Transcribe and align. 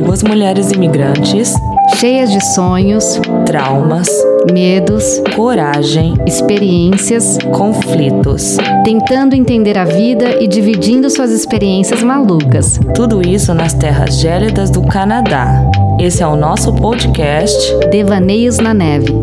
duas 0.00 0.22
mulheres 0.22 0.72
imigrantes 0.72 1.54
cheias 1.96 2.30
de 2.30 2.42
sonhos, 2.54 3.20
traumas, 3.44 4.08
medos, 4.52 5.22
coragem, 5.34 6.14
experiências, 6.26 7.38
conflitos. 7.52 8.56
tentando 8.84 9.34
entender 9.34 9.76
a 9.76 9.84
vida 9.84 10.42
e 10.42 10.46
dividindo 10.46 11.10
suas 11.10 11.30
experiências 11.30 12.02
malucas. 12.02 12.80
Tudo 12.94 13.26
isso 13.26 13.52
nas 13.52 13.74
terras 13.74 14.18
gélidas 14.18 14.70
do 14.70 14.82
Canadá. 14.82 15.62
Esse 15.98 16.22
é 16.22 16.26
o 16.26 16.36
nosso 16.36 16.72
podcast. 16.72 17.76
Devaneios 17.90 18.58
na 18.58 18.72
Neve. 18.72 19.14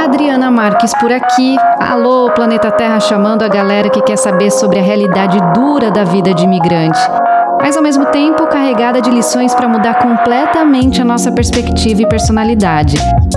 Adriana 0.00 0.50
Marques 0.50 0.94
por 0.94 1.12
aqui. 1.12 1.56
Alô, 1.80 2.30
Planeta 2.30 2.70
Terra 2.70 3.00
chamando 3.00 3.42
a 3.42 3.48
galera 3.48 3.90
que 3.90 4.00
quer 4.02 4.16
saber 4.16 4.50
sobre 4.50 4.78
a 4.78 4.82
realidade 4.82 5.38
dura 5.54 5.90
da 5.90 6.04
vida 6.04 6.32
de 6.32 6.44
imigrante. 6.44 7.00
Mas 7.62 7.76
ao 7.76 7.82
mesmo 7.82 8.06
tempo 8.06 8.46
carregada 8.46 9.00
de 9.00 9.10
lições 9.10 9.54
para 9.54 9.68
mudar 9.68 9.94
completamente 9.94 11.00
a 11.00 11.04
nossa 11.04 11.30
perspectiva 11.30 12.02
e 12.02 12.08
personalidade. 12.08 12.96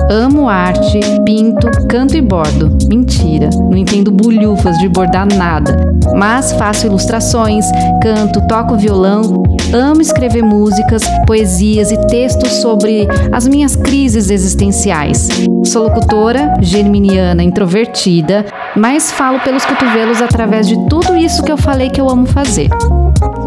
Amo 0.09 0.47
arte, 0.47 0.99
pinto, 1.25 1.69
canto 1.87 2.15
e 2.15 2.21
bordo. 2.21 2.77
Mentira, 2.87 3.49
não 3.53 3.77
entendo 3.77 4.11
bulhufas 4.11 4.77
de 4.77 4.87
bordar 4.87 5.27
nada. 5.35 5.77
Mas 6.15 6.51
faço 6.53 6.87
ilustrações, 6.87 7.65
canto, 8.01 8.41
toco 8.47 8.75
violão, 8.75 9.43
amo 9.73 10.01
escrever 10.01 10.43
músicas, 10.43 11.03
poesias 11.25 11.91
e 11.91 11.97
textos 12.07 12.51
sobre 12.53 13.07
as 13.31 13.47
minhas 13.47 13.75
crises 13.75 14.29
existenciais. 14.29 15.27
Sou 15.65 15.83
locutora, 15.83 16.53
geminiana, 16.61 17.43
introvertida, 17.43 18.45
mas 18.75 19.11
falo 19.11 19.39
pelos 19.39 19.65
cotovelos 19.65 20.21
através 20.21 20.67
de 20.67 20.77
tudo 20.87 21.15
isso 21.15 21.43
que 21.43 21.51
eu 21.51 21.57
falei 21.57 21.89
que 21.89 21.99
eu 21.99 22.09
amo 22.09 22.25
fazer. 22.25 22.69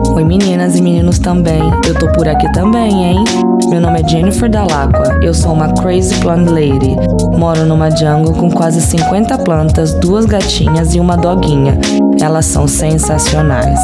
Oi 0.04 0.24
meninas 0.24 0.76
e 0.76 0.82
meninos 0.82 1.18
também, 1.18 1.62
eu 1.86 1.94
tô 1.94 2.10
por 2.12 2.28
aqui 2.28 2.50
também, 2.52 3.04
hein? 3.04 3.24
Meu 3.68 3.80
nome 3.80 4.00
é 4.00 4.08
Jennifer 4.08 4.48
Dalacqua, 4.48 5.18
eu 5.22 5.32
sou 5.32 5.52
uma 5.52 5.72
crazy 5.72 6.14
plant 6.20 6.48
lady. 6.48 6.96
Moro 7.36 7.64
numa 7.64 7.90
jungle 7.90 8.34
com 8.34 8.50
quase 8.50 8.80
50 8.80 9.38
plantas, 9.38 9.94
duas 9.94 10.26
gatinhas 10.26 10.94
e 10.94 11.00
uma 11.00 11.16
doguinha. 11.16 11.78
Elas 12.20 12.46
são 12.46 12.68
sensacionais. 12.68 13.80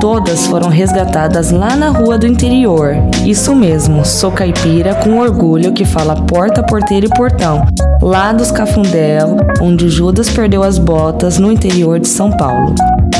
Todas 0.00 0.46
foram 0.46 0.68
resgatadas 0.68 1.50
lá 1.50 1.76
na 1.76 1.88
rua 1.88 2.18
do 2.18 2.26
interior. 2.26 2.96
Isso 3.24 3.54
mesmo, 3.54 4.04
sou 4.04 4.32
caipira 4.32 4.94
com 4.94 5.18
orgulho 5.18 5.72
que 5.72 5.84
fala 5.84 6.16
porta, 6.16 6.62
porteira 6.62 7.06
e 7.06 7.10
portão, 7.10 7.64
lá 8.02 8.32
dos 8.32 8.50
Cafundel, 8.50 9.36
onde 9.60 9.88
Judas 9.88 10.28
perdeu 10.28 10.62
as 10.62 10.78
botas 10.78 11.38
no 11.38 11.50
interior 11.50 11.98
de 12.00 12.08
São 12.08 12.30
Paulo. 12.30 12.74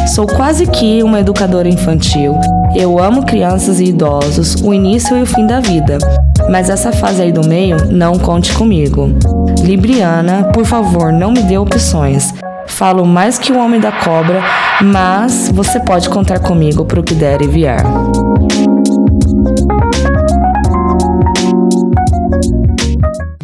Sou 0.06 0.26
quase 0.26 0.66
que 0.66 1.02
uma 1.02 1.20
educadora 1.20 1.68
infantil. 1.68 2.34
Eu 2.74 2.98
amo 3.02 3.24
crianças 3.24 3.80
e 3.80 3.84
idosos, 3.86 4.54
o 4.62 4.72
início 4.72 5.16
e 5.16 5.22
o 5.22 5.26
fim 5.26 5.46
da 5.46 5.60
vida. 5.60 5.98
Mas 6.50 6.68
essa 6.68 6.92
fase 6.92 7.22
aí 7.22 7.32
do 7.32 7.46
meio, 7.46 7.76
não 7.90 8.18
conte 8.18 8.52
comigo. 8.54 9.08
Libriana, 9.62 10.44
por 10.52 10.64
favor, 10.64 11.12
não 11.12 11.32
me 11.32 11.42
dê 11.42 11.56
opções. 11.56 12.32
Falo 12.66 13.04
mais 13.04 13.38
que 13.38 13.52
o 13.52 13.58
homem 13.58 13.80
da 13.80 13.92
cobra, 13.92 14.42
mas 14.82 15.48
você 15.52 15.80
pode 15.80 16.08
contar 16.08 16.38
comigo 16.40 16.84
para 16.84 17.00
o 17.00 17.02
que 17.02 17.14
der 17.14 17.40
e 17.42 17.46
vier. 17.48 17.82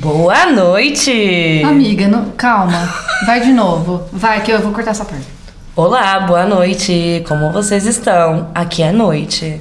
Boa 0.00 0.46
noite! 0.46 1.62
Amiga, 1.64 2.08
não- 2.08 2.30
calma. 2.36 2.88
Vai 3.26 3.40
de 3.40 3.52
novo. 3.52 4.02
Vai 4.12 4.40
que 4.42 4.50
eu 4.50 4.60
vou 4.60 4.72
cortar 4.72 4.92
essa 4.92 5.04
parte. 5.04 5.39
Olá, 5.76 6.18
boa 6.18 6.44
noite! 6.44 7.24
Como 7.28 7.52
vocês 7.52 7.86
estão? 7.86 8.48
Aqui 8.52 8.82
é 8.82 8.90
noite. 8.90 9.60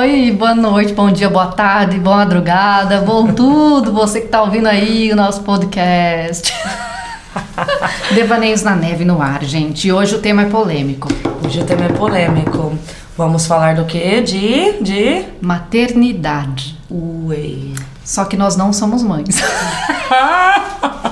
Oi, 0.00 0.30
boa 0.30 0.54
noite, 0.54 0.92
bom 0.92 1.10
dia, 1.10 1.28
boa 1.28 1.48
tarde, 1.48 1.98
boa 1.98 2.18
madrugada, 2.18 3.00
bom 3.00 3.26
tudo, 3.34 3.92
você 3.92 4.20
que 4.20 4.28
tá 4.28 4.40
ouvindo 4.40 4.68
aí 4.68 5.10
o 5.12 5.16
nosso 5.16 5.42
podcast. 5.42 6.54
Devaneios 8.14 8.62
na 8.62 8.76
neve 8.76 9.04
no 9.04 9.20
ar, 9.20 9.42
gente. 9.42 9.90
Hoje 9.90 10.14
o 10.14 10.20
tema 10.20 10.42
é 10.42 10.46
polêmico. 10.46 11.08
Hoje 11.44 11.60
o 11.60 11.64
tema 11.64 11.86
é 11.86 11.88
polêmico. 11.88 12.78
Vamos 13.16 13.44
falar 13.44 13.74
do 13.74 13.84
que? 13.84 14.20
De. 14.22 14.80
de. 14.80 15.24
Maternidade. 15.40 16.78
Ué. 16.88 17.74
Só 18.04 18.24
que 18.24 18.36
nós 18.36 18.56
não 18.56 18.72
somos 18.72 19.02
mães. 19.02 19.42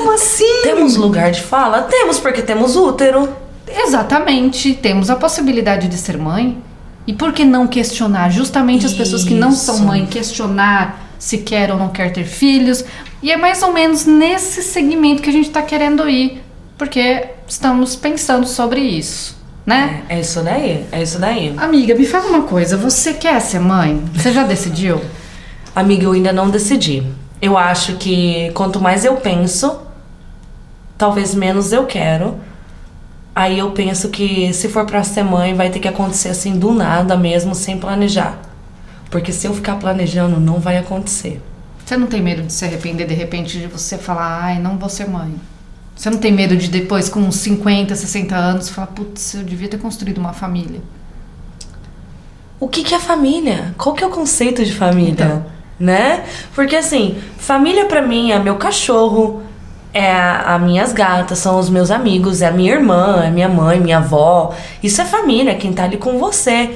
Como 0.00 0.12
assim? 0.12 0.62
Temos 0.62 0.96
lugar 0.96 1.30
de 1.30 1.42
fala? 1.42 1.82
Temos, 1.82 2.18
porque 2.18 2.40
temos 2.40 2.74
útero. 2.74 3.28
Exatamente. 3.68 4.72
Temos 4.72 5.10
a 5.10 5.16
possibilidade 5.16 5.88
de 5.88 5.98
ser 5.98 6.16
mãe. 6.16 6.56
E 7.06 7.12
por 7.12 7.34
que 7.34 7.44
não 7.44 7.66
questionar? 7.66 8.30
Justamente 8.30 8.86
as 8.86 8.94
pessoas 8.94 9.24
que 9.24 9.34
não 9.34 9.52
são 9.52 9.80
mãe, 9.80 10.06
questionar 10.06 11.10
se 11.18 11.38
quer 11.38 11.70
ou 11.70 11.76
não 11.76 11.90
quer 11.90 12.12
ter 12.12 12.24
filhos. 12.24 12.82
E 13.22 13.30
é 13.30 13.36
mais 13.36 13.62
ou 13.62 13.74
menos 13.74 14.06
nesse 14.06 14.62
segmento 14.62 15.20
que 15.20 15.28
a 15.28 15.32
gente 15.32 15.50
tá 15.50 15.60
querendo 15.60 16.08
ir. 16.08 16.42
Porque 16.78 17.26
estamos 17.46 17.94
pensando 17.94 18.46
sobre 18.46 18.80
isso, 18.80 19.36
né? 19.66 20.02
É 20.08 20.18
isso 20.18 20.40
daí, 20.40 20.86
é 20.90 21.02
isso 21.02 21.18
daí. 21.18 21.52
Amiga, 21.58 21.94
me 21.94 22.06
fala 22.06 22.26
uma 22.26 22.42
coisa. 22.44 22.74
Você 22.78 23.12
quer 23.12 23.38
ser 23.40 23.60
mãe? 23.60 24.02
Você 24.14 24.32
já 24.32 24.44
decidiu? 24.44 24.98
Amiga, 25.76 26.04
eu 26.04 26.12
ainda 26.12 26.32
não 26.32 26.48
decidi. 26.48 27.02
Eu 27.42 27.58
acho 27.58 27.96
que 27.96 28.50
quanto 28.54 28.80
mais 28.80 29.04
eu 29.04 29.16
penso, 29.16 29.89
talvez 31.00 31.34
menos 31.34 31.72
eu 31.72 31.86
quero. 31.86 32.38
Aí 33.34 33.58
eu 33.58 33.70
penso 33.70 34.10
que 34.10 34.52
se 34.52 34.68
for 34.68 34.84
pra 34.84 35.02
ser 35.02 35.22
mãe, 35.22 35.54
vai 35.54 35.70
ter 35.70 35.78
que 35.78 35.88
acontecer 35.88 36.28
assim 36.28 36.58
do 36.58 36.74
nada 36.74 37.16
mesmo, 37.16 37.54
sem 37.54 37.78
planejar. 37.78 38.38
Porque 39.10 39.32
se 39.32 39.46
eu 39.46 39.54
ficar 39.54 39.76
planejando, 39.76 40.38
não 40.38 40.60
vai 40.60 40.76
acontecer. 40.76 41.40
Você 41.86 41.96
não 41.96 42.06
tem 42.06 42.20
medo 42.20 42.42
de 42.42 42.52
se 42.52 42.66
arrepender 42.66 43.06
de 43.06 43.14
repente 43.14 43.58
de 43.58 43.66
você 43.66 43.96
falar, 43.96 44.44
ai, 44.44 44.58
não 44.58 44.76
vou 44.76 44.90
ser 44.90 45.08
mãe? 45.08 45.34
Você 45.96 46.10
não 46.10 46.18
tem 46.18 46.32
medo 46.32 46.54
de 46.54 46.68
depois, 46.68 47.08
com 47.08 47.20
uns 47.20 47.36
50, 47.36 47.96
60 47.96 48.36
anos, 48.36 48.68
falar, 48.68 48.88
putz, 48.88 49.34
eu 49.34 49.42
devia 49.42 49.68
ter 49.68 49.78
construído 49.78 50.18
uma 50.18 50.34
família? 50.34 50.80
O 52.60 52.68
que, 52.68 52.84
que 52.84 52.94
é 52.94 52.98
família? 52.98 53.74
Qual 53.78 53.94
que 53.94 54.04
é 54.04 54.06
o 54.06 54.10
conceito 54.10 54.62
de 54.62 54.74
família? 54.74 55.12
Então. 55.12 55.46
Né? 55.78 56.24
Porque 56.54 56.76
assim, 56.76 57.16
família 57.38 57.86
pra 57.86 58.02
mim 58.02 58.32
é 58.32 58.38
meu 58.38 58.56
cachorro, 58.56 59.42
é 59.92 60.10
a, 60.12 60.54
a 60.54 60.58
minhas 60.58 60.92
gatas, 60.92 61.38
são 61.38 61.58
os 61.58 61.68
meus 61.68 61.90
amigos, 61.90 62.42
é 62.42 62.48
a 62.48 62.52
minha 62.52 62.72
irmã, 62.72 63.22
é 63.24 63.30
minha 63.30 63.48
mãe, 63.48 63.80
minha 63.80 63.98
avó. 63.98 64.54
Isso 64.82 65.00
é 65.00 65.04
família, 65.04 65.54
quem 65.54 65.72
tá 65.72 65.84
ali 65.84 65.96
com 65.96 66.18
você. 66.18 66.70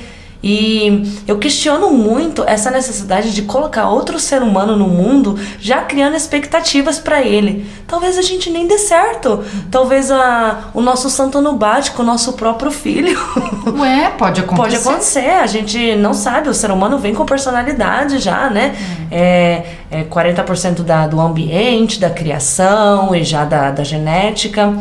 E 0.47 1.23
eu 1.27 1.39
questiono 1.39 1.91
muito 1.91 2.45
essa 2.47 2.71
necessidade 2.71 3.33
de 3.33 3.41
colocar 3.45 3.89
outro 3.89 4.21
ser 4.21 4.43
humano 4.43 4.77
no 4.77 4.87
mundo 4.87 5.39
já 5.59 5.81
criando 5.81 6.17
expectativas 6.17 6.99
pra 6.99 7.23
ele. 7.23 7.67
Talvez 7.87 8.19
a 8.19 8.21
gente 8.21 8.51
nem 8.51 8.67
dê 8.67 8.77
certo. 8.77 9.43
Talvez 9.71 10.11
a, 10.11 10.65
o 10.75 10.83
nosso 10.83 11.09
santo 11.09 11.41
não 11.41 11.57
bate 11.57 11.93
com 11.93 12.03
o 12.03 12.05
nosso 12.05 12.35
próprio 12.35 12.71
filho. 12.71 13.19
Ué, 13.79 14.13
pode 14.19 14.43
acontecer. 14.43 14.63
Pode 14.63 14.77
acontecer, 14.77 15.31
a 15.31 15.47
gente 15.47 15.97
não 15.97 16.13
sabe, 16.13 16.51
o 16.51 16.55
ser 16.55 16.71
humano 16.71 16.99
vem 16.99 17.15
com 17.15 17.25
personalidade 17.25 18.19
já, 18.19 18.51
né? 18.51 18.77
É, 19.11 19.63
é 19.91 20.05
40% 20.05 20.83
da, 20.83 21.07
do 21.07 21.23
ambiente, 21.23 21.99
da 21.99 22.11
criação 22.11 23.15
e 23.15 23.25
já 23.25 23.47
da, 23.47 23.71
da 23.71 23.83
genética. 23.83 24.79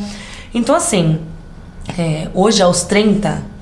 Então, 0.53 0.75
assim, 0.75 1.21
é, 1.97 2.27
hoje 2.33 2.61
aos 2.61 2.83
30, 2.83 3.52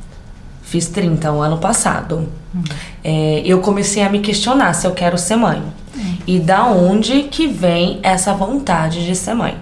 fiz 0.71 0.87
30 0.87 1.29
o 1.33 1.41
ano 1.41 1.57
passado, 1.57 2.29
é, 3.03 3.41
eu 3.43 3.59
comecei 3.59 4.01
a 4.03 4.09
me 4.09 4.19
questionar 4.19 4.73
se 4.73 4.87
eu 4.87 4.91
quero 4.91 5.17
ser 5.17 5.35
mãe. 5.35 5.61
E 6.25 6.39
da 6.39 6.65
onde 6.65 7.23
que 7.23 7.45
vem 7.45 7.99
essa 8.01 8.33
vontade 8.33 9.05
de 9.05 9.13
ser 9.13 9.33
mãe? 9.33 9.55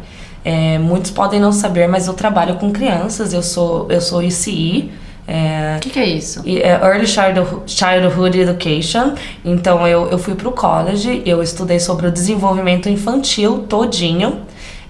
É, 0.45 0.77
muitos 0.77 1.09
podem 1.09 1.39
não 1.39 1.51
saber, 1.51 1.87
mas 1.87 2.05
eu 2.07 2.13
trabalho 2.13 2.55
com 2.55 2.71
crianças, 2.71 3.33
eu 3.33 3.41
sou, 3.41 3.87
eu 3.89 3.99
sou 3.99 4.21
ICI, 4.21 4.91
é, 5.27 5.75
O 5.77 5.79
que, 5.79 5.89
que 5.91 5.99
é 5.99 6.05
isso? 6.05 6.41
é 6.45 6.71
Early 6.71 7.05
Childhood, 7.05 8.39
Education. 8.39 9.13
Então 9.45 9.87
eu, 9.87 10.09
eu 10.09 10.17
fui 10.17 10.33
pro 10.35 10.51
college, 10.51 11.21
eu 11.25 11.41
estudei 11.43 11.79
sobre 11.79 12.07
o 12.07 12.11
desenvolvimento 12.11 12.87
infantil 12.87 13.65
todinho. 13.69 14.41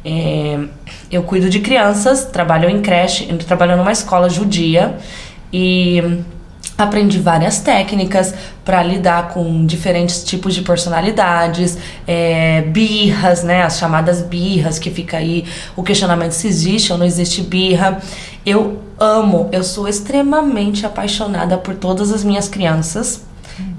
É, 0.04 0.58
eu 1.12 1.24
cuido 1.24 1.50
de 1.50 1.60
crianças, 1.60 2.26
trabalho 2.26 2.70
em 2.70 2.82
creche, 2.82 3.26
trabalho 3.46 3.76
numa 3.76 3.92
escola 3.92 4.30
judia 4.30 4.98
e 5.52 6.22
aprendi 6.78 7.20
várias 7.20 7.60
técnicas 7.60 8.34
para 8.64 8.82
lidar 8.82 9.30
com 9.30 9.66
diferentes 9.66 10.24
tipos 10.24 10.56
de 10.56 10.62
personalidades, 10.62 11.78
é, 12.08 12.62
birras, 12.62 13.44
né, 13.44 13.64
as 13.64 13.78
chamadas 13.78 14.22
birras 14.22 14.80
que 14.80 14.90
fica 14.90 15.18
aí 15.18 15.46
o 15.76 15.84
questionamento 15.84 16.32
se 16.32 16.48
existe 16.48 16.92
ou 16.92 16.98
não 16.98 17.06
existe 17.06 17.42
birra. 17.42 18.00
Eu 18.46 18.80
amo, 18.98 19.50
eu 19.52 19.64
sou 19.64 19.88
extremamente 19.88 20.86
apaixonada 20.86 21.58
por 21.58 21.76
todas 21.76 22.12
as 22.14 22.24
minhas 22.24 22.48
crianças. 22.48 23.24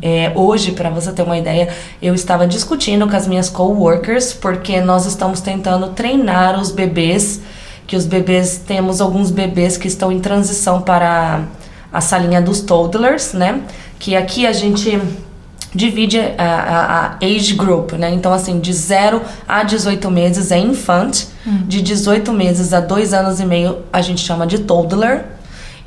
É, 0.03 0.33
hoje, 0.35 0.73
para 0.73 0.91
você 0.91 1.11
ter 1.11 1.23
uma 1.23 1.39
ideia, 1.39 1.69
eu 2.03 2.15
estava 2.15 2.47
discutindo 2.47 3.09
com 3.09 3.17
as 3.17 3.27
minhas 3.27 3.49
coworkers 3.49 4.35
porque 4.35 4.79
nós 4.81 5.07
estamos 5.07 5.41
tentando 5.41 5.89
treinar 5.89 6.61
os 6.61 6.71
bebês, 6.71 7.41
que 7.87 7.97
os 7.97 8.05
bebês 8.05 8.63
temos 8.67 9.01
alguns 9.01 9.31
bebês 9.31 9.79
que 9.79 9.89
estão 9.89 10.13
em 10.13 10.21
transição 10.21 10.83
para 10.83 11.45
a 11.93 12.01
salinha 12.01 12.41
dos 12.41 12.61
toddlers, 12.61 13.33
né? 13.33 13.63
Que 13.99 14.17
aqui 14.17 14.47
a 14.47 14.53
gente 14.53 15.01
divide 15.75 16.19
a, 16.19 16.35
a, 16.39 17.07
a, 17.07 17.17
age 17.23 17.55
group, 17.55 17.93
né? 17.93 18.11
Então, 18.13 18.33
assim, 18.33 18.59
de 18.59 18.73
0 18.73 19.23
a 19.47 19.63
18 19.63 20.11
meses 20.11 20.51
é 20.51 20.59
infante, 20.59 21.29
hum. 21.47 21.63
de 21.67 21.81
18 21.81 22.33
meses 22.33 22.73
a 22.73 22.81
2 22.81 23.15
anos 23.15 23.41
e 23.41 23.47
meio 23.47 23.79
a 23.93 24.01
gente 24.01 24.21
chama 24.21 24.47
de 24.47 24.61
toddler. 24.61 25.25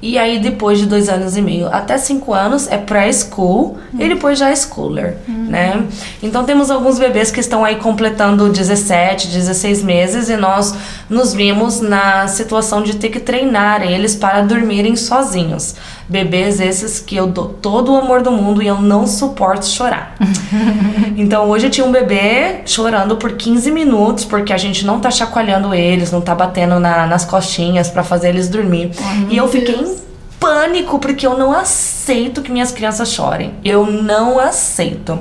E 0.05 0.17
aí, 0.17 0.37
depois 0.37 0.79
de 0.79 0.85
dois 0.85 1.07
anos 1.07 1.37
e 1.37 1.41
meio 1.41 1.69
até 1.73 1.97
cinco 1.97 2.33
anos, 2.33 2.67
é 2.67 2.77
pré-school 2.77 3.77
uhum. 3.93 4.01
e 4.01 4.09
depois 4.09 4.37
já 4.37 4.49
é 4.49 4.55
schooler, 4.57 5.15
uhum. 5.25 5.45
né? 5.45 5.81
Então, 6.21 6.43
temos 6.43 6.69
alguns 6.69 6.99
bebês 6.99 7.31
que 7.31 7.39
estão 7.39 7.63
aí 7.63 7.77
completando 7.77 8.49
17, 8.49 9.29
16 9.29 9.81
meses 9.81 10.27
e 10.27 10.35
nós 10.35 10.75
nos 11.09 11.33
vimos 11.33 11.79
na 11.79 12.27
situação 12.27 12.83
de 12.83 12.97
ter 12.97 13.07
que 13.07 13.19
treinar 13.21 13.81
eles 13.81 14.13
para 14.13 14.41
dormirem 14.41 14.97
sozinhos. 14.97 15.75
Bebês 16.07 16.59
esses 16.59 16.99
que 16.99 17.15
eu 17.15 17.27
dou 17.27 17.45
todo 17.49 17.93
o 17.93 17.97
amor 17.97 18.21
do 18.21 18.31
mundo 18.31 18.61
e 18.61 18.67
eu 18.67 18.81
não 18.81 19.07
suporto 19.07 19.65
chorar. 19.65 20.15
então 21.15 21.49
hoje 21.49 21.67
eu 21.67 21.71
tinha 21.71 21.85
um 21.85 21.91
bebê 21.91 22.61
chorando 22.65 23.15
por 23.15 23.33
15 23.33 23.71
minutos 23.71 24.25
porque 24.25 24.51
a 24.51 24.57
gente 24.57 24.85
não 24.85 24.99
tá 24.99 25.09
chacoalhando 25.09 25.73
eles, 25.73 26.11
não 26.11 26.21
tá 26.21 26.35
batendo 26.35 26.79
na, 26.79 27.07
nas 27.07 27.25
costinhas 27.25 27.89
para 27.89 28.03
fazer 28.03 28.29
eles 28.29 28.49
dormir. 28.49 28.91
e 29.29 29.37
eu 29.37 29.47
fiquei 29.47 29.77
Deus. 29.77 29.89
em 29.89 29.97
pânico 30.39 30.99
porque 30.99 31.25
eu 31.25 31.37
não 31.37 31.53
aceito 31.53 32.41
que 32.41 32.51
minhas 32.51 32.71
crianças 32.71 33.11
chorem. 33.11 33.53
Eu 33.63 33.85
não 33.85 34.39
aceito. 34.39 35.19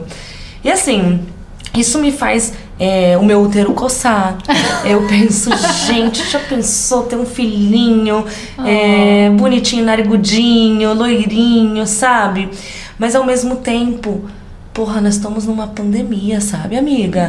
E 0.65 0.71
assim, 0.71 1.21
isso 1.75 1.99
me 1.99 2.13
faz 2.13 2.53
é, 2.83 3.17
o 3.17 3.25
meu 3.25 3.41
útero 3.41 3.73
coçar. 3.75 4.37
Eu 4.85 5.07
penso, 5.07 5.51
gente, 5.87 6.29
já 6.29 6.41
pensou 6.41 7.05
ter 7.05 7.15
um 7.15 7.25
filhinho 7.25 8.25
oh. 8.59 8.67
é, 8.67 9.31
bonitinho, 9.31 9.85
narigudinho, 9.85 10.93
loirinho, 10.93 11.87
sabe? 11.87 12.51
Mas 12.99 13.15
ao 13.15 13.25
mesmo 13.25 13.55
tempo, 13.57 14.23
porra, 14.75 15.01
nós 15.01 15.15
estamos 15.15 15.47
numa 15.47 15.69
pandemia, 15.69 16.41
sabe, 16.41 16.77
amiga? 16.77 17.29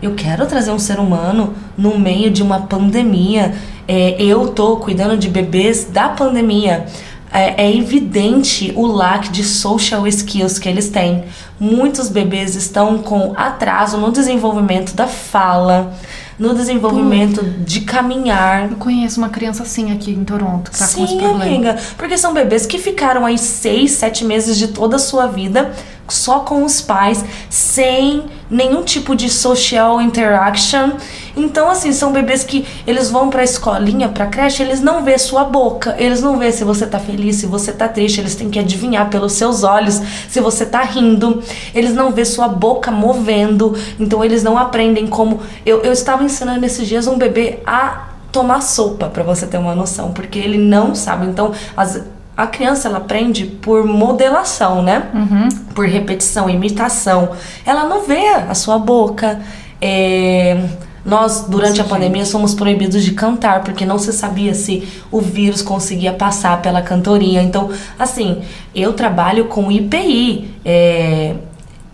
Eu 0.00 0.14
quero 0.14 0.46
trazer 0.46 0.70
um 0.70 0.78
ser 0.78 1.00
humano 1.00 1.54
no 1.76 1.98
meio 1.98 2.30
de 2.30 2.40
uma 2.40 2.60
pandemia. 2.60 3.52
É, 3.88 4.14
eu 4.22 4.46
tô 4.50 4.76
cuidando 4.76 5.16
de 5.16 5.28
bebês 5.28 5.88
da 5.90 6.08
pandemia 6.10 6.86
é, 7.32 7.64
é, 7.64 7.76
evidente 7.76 8.72
o 8.76 8.86
lack 8.86 9.30
de 9.30 9.42
social 9.42 10.06
skills 10.06 10.58
que 10.58 10.68
eles 10.68 10.90
têm. 10.90 11.24
Muitos 11.58 12.08
bebês 12.08 12.54
estão 12.54 12.98
com 12.98 13.32
atraso 13.36 13.96
no 13.96 14.10
desenvolvimento 14.10 14.94
da 14.94 15.06
fala, 15.06 15.94
no 16.38 16.54
desenvolvimento 16.54 17.40
Puta. 17.40 17.50
de 17.60 17.80
caminhar. 17.82 18.70
Eu 18.70 18.76
conheço 18.76 19.18
uma 19.18 19.28
criança 19.28 19.62
assim 19.62 19.92
aqui 19.92 20.10
em 20.10 20.24
Toronto 20.24 20.70
que 20.70 20.78
tá 20.78 20.86
Sim, 20.86 20.98
com 20.98 21.04
esse 21.04 21.16
problema. 21.16 21.44
amiga, 21.44 21.78
porque 21.96 22.18
são 22.18 22.34
bebês 22.34 22.66
que 22.66 22.78
ficaram 22.78 23.24
aí 23.24 23.38
seis, 23.38 23.92
sete 23.92 24.24
meses 24.24 24.58
de 24.58 24.68
toda 24.68 24.96
a 24.96 24.98
sua 24.98 25.26
vida 25.26 25.72
só 26.08 26.40
com 26.40 26.64
os 26.64 26.80
pais, 26.80 27.24
sem 27.48 28.24
nenhum 28.52 28.84
tipo 28.84 29.16
de 29.16 29.30
social 29.30 30.00
interaction. 30.00 30.92
Então, 31.34 31.70
assim, 31.70 31.92
são 31.92 32.12
bebês 32.12 32.44
que 32.44 32.66
eles 32.86 33.10
vão 33.10 33.30
pra 33.30 33.42
escolinha, 33.42 34.10
pra 34.10 34.26
creche, 34.26 34.62
eles 34.62 34.82
não 34.82 35.02
vê 35.02 35.16
sua 35.16 35.44
boca, 35.44 35.96
eles 35.98 36.20
não 36.20 36.38
vê 36.38 36.52
se 36.52 36.62
você 36.62 36.86
tá 36.86 36.98
feliz, 36.98 37.36
se 37.36 37.46
você 37.46 37.72
tá 37.72 37.88
triste, 37.88 38.20
eles 38.20 38.34
têm 38.34 38.50
que 38.50 38.58
adivinhar 38.58 39.08
pelos 39.08 39.32
seus 39.32 39.64
olhos 39.64 40.00
se 40.28 40.40
você 40.40 40.66
tá 40.66 40.82
rindo, 40.82 41.42
eles 41.74 41.94
não 41.94 42.12
vê 42.12 42.24
sua 42.24 42.48
boca 42.48 42.90
movendo, 42.90 43.74
então 43.98 44.22
eles 44.22 44.42
não 44.42 44.58
aprendem 44.58 45.06
como. 45.06 45.40
Eu, 45.64 45.80
eu 45.80 45.92
estava 45.92 46.22
ensinando 46.22 46.64
esses 46.66 46.86
dias 46.86 47.06
um 47.06 47.16
bebê 47.16 47.60
a 47.66 48.08
tomar 48.30 48.60
sopa, 48.60 49.08
para 49.08 49.22
você 49.22 49.46
ter 49.46 49.58
uma 49.58 49.74
noção, 49.74 50.12
porque 50.12 50.38
ele 50.38 50.58
não 50.58 50.94
sabe. 50.94 51.26
Então, 51.26 51.52
as 51.76 52.02
a 52.36 52.46
criança 52.46 52.88
ela 52.88 52.98
aprende 52.98 53.44
por 53.44 53.84
modelação, 53.84 54.82
né? 54.82 55.10
Uhum. 55.14 55.48
Por 55.74 55.86
repetição, 55.86 56.48
imitação. 56.48 57.30
Ela 57.64 57.84
não 57.84 58.02
vê 58.02 58.28
a 58.28 58.54
sua 58.54 58.78
boca. 58.78 59.40
É... 59.80 60.64
Nós, 61.04 61.46
durante 61.48 61.78
Nossa, 61.78 61.82
a 61.82 61.84
pandemia, 61.84 62.22
gente. 62.22 62.30
somos 62.30 62.54
proibidos 62.54 63.02
de 63.02 63.10
cantar, 63.10 63.64
porque 63.64 63.84
não 63.84 63.98
se 63.98 64.12
sabia 64.12 64.54
se 64.54 64.86
o 65.10 65.20
vírus 65.20 65.60
conseguia 65.60 66.12
passar 66.12 66.62
pela 66.62 66.80
cantoria. 66.80 67.42
Então, 67.42 67.70
assim, 67.98 68.40
eu 68.72 68.92
trabalho 68.92 69.46
com 69.46 69.70
IPI, 69.70 70.54
é, 70.64 71.34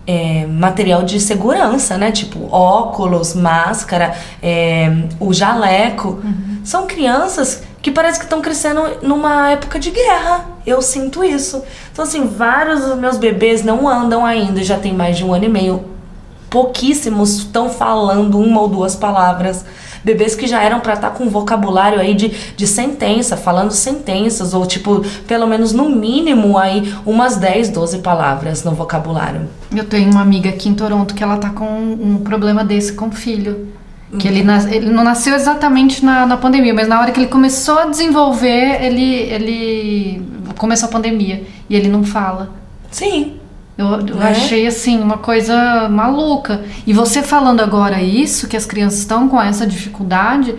é, 0.05 0.45
material 0.45 1.01
de 1.03 1.19
segurança, 1.19 1.97
né? 1.97 2.11
Tipo 2.11 2.47
óculos, 2.51 3.33
máscara, 3.33 4.15
é, 4.43 4.91
o 5.19 5.33
jaleco. 5.33 6.19
Uhum. 6.23 6.59
São 6.63 6.85
crianças 6.85 7.63
que 7.81 7.91
parece 7.91 8.19
que 8.19 8.25
estão 8.25 8.41
crescendo 8.41 8.81
numa 9.01 9.51
época 9.51 9.79
de 9.79 9.91
guerra. 9.91 10.45
Eu 10.65 10.81
sinto 10.81 11.23
isso. 11.23 11.63
Então, 11.91 12.03
assim, 12.03 12.27
vários 12.27 12.81
dos 12.81 12.97
meus 12.97 13.17
bebês 13.17 13.63
não 13.63 13.87
andam 13.87 14.25
ainda, 14.25 14.63
já 14.63 14.77
tem 14.77 14.93
mais 14.93 15.17
de 15.17 15.23
um 15.23 15.33
ano 15.33 15.45
e 15.45 15.49
meio. 15.49 15.85
Pouquíssimos 16.49 17.37
estão 17.37 17.69
falando 17.69 18.39
uma 18.39 18.61
ou 18.61 18.67
duas 18.67 18.95
palavras. 18.95 19.63
Bebês 20.03 20.33
que 20.33 20.47
já 20.47 20.61
eram 20.63 20.79
para 20.79 20.93
estar 20.93 21.09
tá 21.09 21.15
com 21.15 21.29
vocabulário 21.29 21.99
aí 21.99 22.13
de, 22.13 22.29
de 22.29 22.65
sentença, 22.65 23.35
falando 23.35 23.71
sentenças, 23.71 24.53
ou 24.53 24.65
tipo, 24.65 25.03
pelo 25.27 25.45
menos 25.45 25.73
no 25.73 25.89
mínimo 25.89 26.57
aí 26.57 26.93
umas 27.05 27.35
10, 27.35 27.69
12 27.69 27.99
palavras 27.99 28.63
no 28.63 28.71
vocabulário. 28.71 29.47
Eu 29.75 29.83
tenho 29.83 30.09
uma 30.09 30.21
amiga 30.21 30.49
aqui 30.49 30.69
em 30.69 30.73
Toronto 30.73 31.13
que 31.13 31.23
ela 31.23 31.37
tá 31.37 31.49
com 31.49 31.65
um 31.65 32.21
problema 32.23 32.63
desse 32.63 32.93
com 32.93 33.07
o 33.07 33.11
filho. 33.11 33.67
Que 34.17 34.27
ele, 34.27 34.43
nas, 34.43 34.65
ele 34.65 34.89
não 34.89 35.03
nasceu 35.03 35.35
exatamente 35.35 36.03
na, 36.03 36.25
na 36.25 36.35
pandemia, 36.35 36.73
mas 36.73 36.87
na 36.87 36.99
hora 36.99 37.11
que 37.11 37.19
ele 37.19 37.27
começou 37.27 37.77
a 37.77 37.85
desenvolver, 37.85 38.83
ele, 38.83 39.03
ele 39.03 40.21
começou 40.57 40.89
a 40.89 40.91
pandemia 40.91 41.43
e 41.69 41.75
ele 41.75 41.87
não 41.87 42.03
fala. 42.03 42.49
Sim. 42.89 43.35
Eu, 43.77 43.87
eu 44.07 44.21
é? 44.21 44.31
achei 44.31 44.67
assim 44.67 44.99
uma 44.99 45.17
coisa 45.17 45.87
maluca. 45.87 46.63
E 46.85 46.91
você 46.91 47.21
falando 47.21 47.61
agora 47.61 48.01
isso, 48.01 48.47
que 48.47 48.57
as 48.57 48.65
crianças 48.65 48.99
estão 48.99 49.29
com 49.29 49.41
essa 49.41 49.65
dificuldade, 49.65 50.53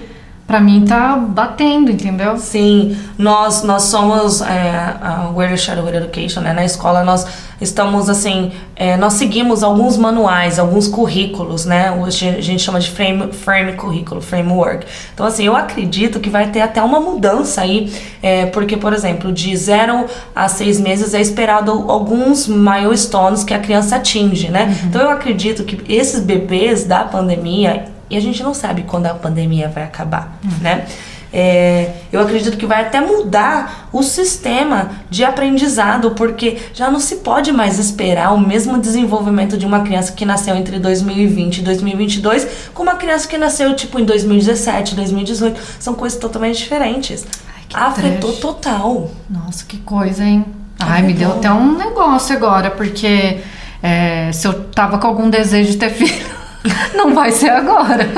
para 0.50 0.58
mim 0.58 0.84
tá 0.84 1.14
batendo, 1.16 1.92
entendeu? 1.92 2.36
Sim, 2.36 2.98
nós 3.16 3.62
nós 3.62 3.84
somos 3.84 4.40
é, 4.40 4.96
a 5.00 5.30
We're 5.32 5.56
Shadow 5.56 5.88
Education, 5.88 6.40
né? 6.40 6.52
Na 6.52 6.64
escola 6.64 7.04
nós 7.04 7.24
estamos 7.60 8.10
assim, 8.10 8.50
é, 8.74 8.96
nós 8.96 9.12
seguimos 9.12 9.62
alguns 9.62 9.96
manuais, 9.96 10.58
alguns 10.58 10.88
currículos, 10.88 11.66
né? 11.66 11.90
a 11.90 12.10
gente 12.40 12.62
chama 12.62 12.80
de 12.80 12.90
frame, 12.90 13.32
frame 13.32 13.74
currículo, 13.74 14.20
framework. 14.20 14.86
Então 15.14 15.24
assim, 15.24 15.44
eu 15.44 15.54
acredito 15.54 16.18
que 16.18 16.28
vai 16.28 16.48
ter 16.48 16.62
até 16.62 16.82
uma 16.82 16.98
mudança 16.98 17.60
aí, 17.60 17.92
é, 18.20 18.46
porque 18.46 18.76
por 18.76 18.92
exemplo, 18.92 19.32
de 19.32 19.56
0 19.56 20.06
a 20.34 20.48
6 20.48 20.80
meses 20.80 21.14
é 21.14 21.20
esperado 21.20 21.70
alguns 21.86 22.48
milestones 22.48 23.44
que 23.44 23.54
a 23.54 23.60
criança 23.60 23.96
atinge, 23.96 24.48
né? 24.48 24.64
Uhum. 24.64 24.88
Então 24.88 25.02
eu 25.02 25.10
acredito 25.10 25.62
que 25.62 25.80
esses 25.88 26.20
bebês 26.20 26.82
da 26.82 27.04
pandemia 27.04 27.99
e 28.10 28.16
a 28.16 28.20
gente 28.20 28.42
não 28.42 28.52
sabe 28.52 28.82
quando 28.82 29.06
a 29.06 29.14
pandemia 29.14 29.68
vai 29.68 29.84
acabar, 29.84 30.38
uhum. 30.44 30.50
né? 30.60 30.86
É, 31.32 31.92
eu 32.12 32.20
acredito 32.20 32.56
que 32.56 32.66
vai 32.66 32.82
até 32.82 33.00
mudar 33.00 33.88
o 33.92 34.02
sistema 34.02 34.90
de 35.08 35.24
aprendizado, 35.24 36.10
porque 36.12 36.58
já 36.74 36.90
não 36.90 36.98
se 36.98 37.16
pode 37.16 37.52
mais 37.52 37.78
esperar 37.78 38.34
o 38.34 38.40
mesmo 38.40 38.78
desenvolvimento 38.78 39.56
de 39.56 39.64
uma 39.64 39.80
criança 39.80 40.12
que 40.12 40.24
nasceu 40.24 40.56
entre 40.56 40.78
2020 40.80 41.58
e 41.58 41.62
2022 41.62 42.70
com 42.74 42.82
uma 42.82 42.96
criança 42.96 43.28
que 43.28 43.38
nasceu 43.38 43.74
tipo 43.76 44.00
em 44.00 44.04
2017, 44.04 44.96
2018. 44.96 45.60
São 45.78 45.94
coisas 45.94 46.18
totalmente 46.18 46.58
diferentes. 46.58 47.24
Ai, 47.72 47.88
Afetou 47.88 48.30
trash. 48.30 48.40
total. 48.40 49.10
Nossa, 49.28 49.64
que 49.64 49.76
coisa, 49.78 50.24
hein? 50.24 50.44
Ai, 50.80 51.02
me 51.02 51.12
deu 51.12 51.32
até 51.32 51.52
um 51.52 51.76
negócio 51.76 52.34
agora, 52.34 52.70
porque 52.70 53.38
é, 53.80 54.32
se 54.32 54.48
eu 54.48 54.64
tava 54.64 54.98
com 54.98 55.06
algum 55.06 55.30
desejo 55.30 55.70
de 55.70 55.76
ter 55.76 55.90
filho. 55.94 56.39
Não 56.94 57.14
vai 57.14 57.32
ser 57.32 57.50
agora. 57.50 58.08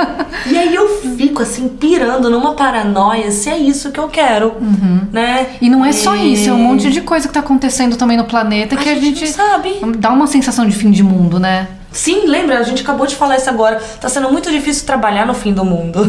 E 0.46 0.58
aí 0.58 0.74
eu 0.74 1.00
fico 1.16 1.42
assim, 1.42 1.68
pirando 1.68 2.28
numa 2.28 2.54
paranoia 2.54 3.30
se 3.30 3.48
é 3.48 3.56
isso 3.56 3.92
que 3.92 4.00
eu 4.00 4.08
quero, 4.08 4.54
uhum. 4.60 5.06
né? 5.12 5.46
E 5.60 5.70
não 5.70 5.84
é 5.84 5.92
só 5.92 6.16
isso, 6.16 6.50
é 6.50 6.52
um 6.52 6.58
monte 6.58 6.90
de 6.90 7.00
coisa 7.00 7.28
que 7.28 7.34
tá 7.34 7.40
acontecendo 7.40 7.96
também 7.96 8.16
no 8.16 8.24
planeta 8.24 8.74
a 8.74 8.78
que 8.78 8.84
gente 8.84 8.98
a 8.98 9.00
gente 9.00 9.28
sabe. 9.28 9.80
Dá 9.98 10.10
uma 10.10 10.26
sensação 10.26 10.66
de 10.66 10.74
fim 10.74 10.90
de 10.90 11.02
mundo, 11.02 11.38
né? 11.38 11.68
Sim, 11.92 12.26
lembra? 12.26 12.58
A 12.58 12.62
gente 12.62 12.82
acabou 12.82 13.06
de 13.06 13.14
falar 13.14 13.36
isso 13.36 13.50
agora. 13.50 13.80
Tá 14.00 14.08
sendo 14.08 14.32
muito 14.32 14.50
difícil 14.50 14.86
trabalhar 14.86 15.26
no 15.26 15.34
fim 15.34 15.52
do 15.52 15.64
mundo. 15.64 16.00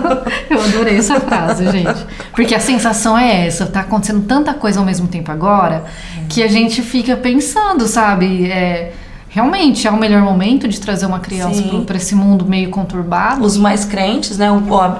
eu 0.50 0.60
adorei 0.60 0.98
essa 0.98 1.20
frase, 1.20 1.64
gente. 1.70 2.04
Porque 2.32 2.54
a 2.54 2.60
sensação 2.60 3.16
é 3.16 3.46
essa, 3.46 3.66
tá 3.66 3.80
acontecendo 3.80 4.26
tanta 4.26 4.52
coisa 4.52 4.80
ao 4.80 4.84
mesmo 4.84 5.06
tempo 5.06 5.30
agora, 5.30 5.84
que 6.28 6.42
a 6.42 6.48
gente 6.48 6.82
fica 6.82 7.16
pensando, 7.16 7.86
sabe? 7.86 8.50
É, 8.50 8.92
realmente 9.28 9.86
é 9.86 9.90
o 9.90 9.96
melhor 9.96 10.22
momento 10.22 10.66
de 10.66 10.80
trazer 10.80 11.06
uma 11.06 11.20
criança 11.20 11.62
para 11.86 11.96
esse 11.96 12.14
mundo 12.14 12.44
meio 12.44 12.70
conturbado. 12.70 13.44
Os 13.44 13.56
mais 13.56 13.84
crentes, 13.84 14.38
né? 14.38 14.48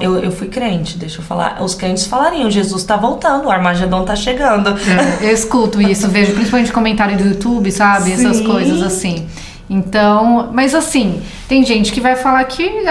Eu, 0.00 0.18
eu 0.18 0.30
fui 0.30 0.49
crente, 0.49 0.99
deixa 0.99 1.20
eu 1.20 1.25
falar. 1.25 1.62
Os 1.62 1.75
crentes 1.75 2.06
falariam: 2.06 2.50
Jesus 2.50 2.82
está 2.82 2.97
voltando, 2.97 3.47
o 3.47 3.50
Armagedon 3.50 4.02
está 4.02 4.14
chegando. 4.16 4.70
É, 4.70 5.26
eu 5.26 5.32
escuto 5.32 5.80
isso, 5.80 6.08
vejo 6.08 6.35
principalmente 6.35 6.73
comentário 6.73 7.16
do 7.16 7.25
YouTube, 7.25 7.70
sabe? 7.70 8.16
Sim. 8.16 8.26
Essas 8.26 8.40
coisas 8.40 8.82
assim. 8.82 9.26
Então, 9.70 10.50
mas 10.52 10.75
assim, 10.75 11.20
tem 11.47 11.64
gente 11.64 11.92
que 11.92 12.00
vai 12.00 12.16
falar 12.16 12.42
que 12.44 12.87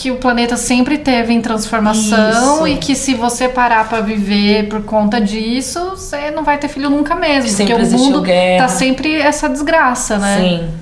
que 0.00 0.10
o 0.10 0.16
planeta 0.16 0.56
sempre 0.56 0.96
teve 0.96 1.34
em 1.34 1.42
transformação 1.42 2.66
Isso. 2.66 2.68
e 2.68 2.76
que 2.78 2.94
se 2.94 3.12
você 3.12 3.50
parar 3.50 3.86
para 3.86 4.00
viver 4.00 4.66
por 4.66 4.82
conta 4.82 5.20
disso, 5.20 5.90
você 5.90 6.30
não 6.30 6.42
vai 6.42 6.56
ter 6.56 6.68
filho 6.68 6.88
nunca 6.88 7.14
mesmo. 7.14 7.50
Sempre 7.50 7.74
porque 7.74 7.94
o 7.94 7.98
mundo 7.98 8.22
guerra. 8.22 8.66
tá 8.66 8.68
sempre 8.68 9.20
essa 9.20 9.46
desgraça, 9.46 10.18
né? 10.18 10.38
Sim. 10.40 10.79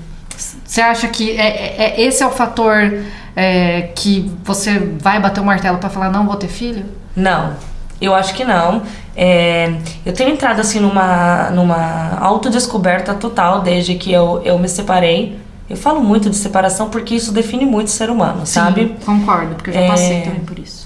Você 0.69 0.81
acha 0.81 1.07
que 1.07 1.31
é, 1.31 1.47
é- 1.47 1.75
é- 1.97 2.01
esse 2.01 2.21
é 2.21 2.27
o 2.27 2.29
fator 2.29 3.03
é, 3.35 3.89
que 3.95 4.31
você 4.43 4.77
vai 5.01 5.19
bater 5.19 5.41
o 5.41 5.43
martelo 5.43 5.79
para 5.79 5.89
falar 5.89 6.11
não 6.11 6.27
vou 6.27 6.35
ter 6.35 6.47
filho? 6.47 6.85
Não, 7.15 7.53
eu 7.99 8.13
acho 8.13 8.35
que 8.35 8.43
não. 8.45 8.83
É, 9.15 9.73
eu 10.05 10.13
tenho 10.13 10.29
entrado 10.29 10.59
assim 10.61 10.79
numa, 10.79 11.49
numa 11.49 12.19
autodescoberta 12.19 13.15
total 13.15 13.63
desde 13.63 13.95
que 13.95 14.11
eu, 14.13 14.43
eu 14.45 14.59
me 14.59 14.69
separei. 14.69 15.39
Eu 15.67 15.75
falo 15.75 16.01
muito 16.03 16.29
de 16.29 16.35
separação 16.35 16.87
porque 16.91 17.15
isso 17.15 17.31
define 17.31 17.65
muito 17.65 17.87
o 17.87 17.91
ser 17.91 18.11
humano, 18.11 18.45
sabe? 18.45 18.95
Concordo, 19.03 19.55
porque 19.55 19.71
eu 19.71 19.73
já 19.73 19.81
É. 19.81 19.87
passei 19.87 20.21
também 20.21 20.41
por 20.41 20.59
isso. 20.59 20.78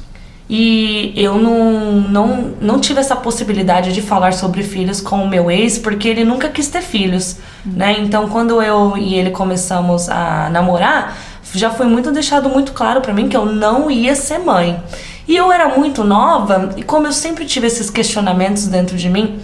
E 0.49 1.13
eu 1.15 1.37
não, 1.37 2.01
não, 2.01 2.53
não 2.59 2.79
tive 2.79 2.99
essa 2.99 3.15
possibilidade 3.15 3.93
de 3.93 4.01
falar 4.01 4.33
sobre 4.33 4.61
filhos 4.61 4.99
com 4.99 5.23
o 5.23 5.27
meu 5.27 5.49
ex, 5.49 5.77
porque 5.77 6.07
ele 6.07 6.25
nunca 6.25 6.49
quis 6.49 6.67
ter 6.67 6.81
filhos, 6.81 7.37
né? 7.65 7.95
Então, 7.99 8.27
quando 8.27 8.61
eu 8.61 8.97
e 8.97 9.15
ele 9.15 9.31
começamos 9.31 10.09
a 10.09 10.49
namorar, 10.49 11.17
já 11.53 11.69
foi 11.69 11.85
muito 11.85 12.11
deixado 12.11 12.49
muito 12.49 12.73
claro 12.73 12.99
pra 13.01 13.13
mim 13.13 13.29
que 13.29 13.37
eu 13.37 13.45
não 13.45 13.89
ia 13.89 14.15
ser 14.15 14.39
mãe. 14.39 14.81
E 15.27 15.35
eu 15.35 15.51
era 15.51 15.69
muito 15.69 16.03
nova, 16.03 16.71
e 16.75 16.83
como 16.83 17.07
eu 17.07 17.13
sempre 17.13 17.45
tive 17.45 17.67
esses 17.67 17.89
questionamentos 17.89 18.67
dentro 18.67 18.97
de 18.97 19.09
mim, 19.09 19.39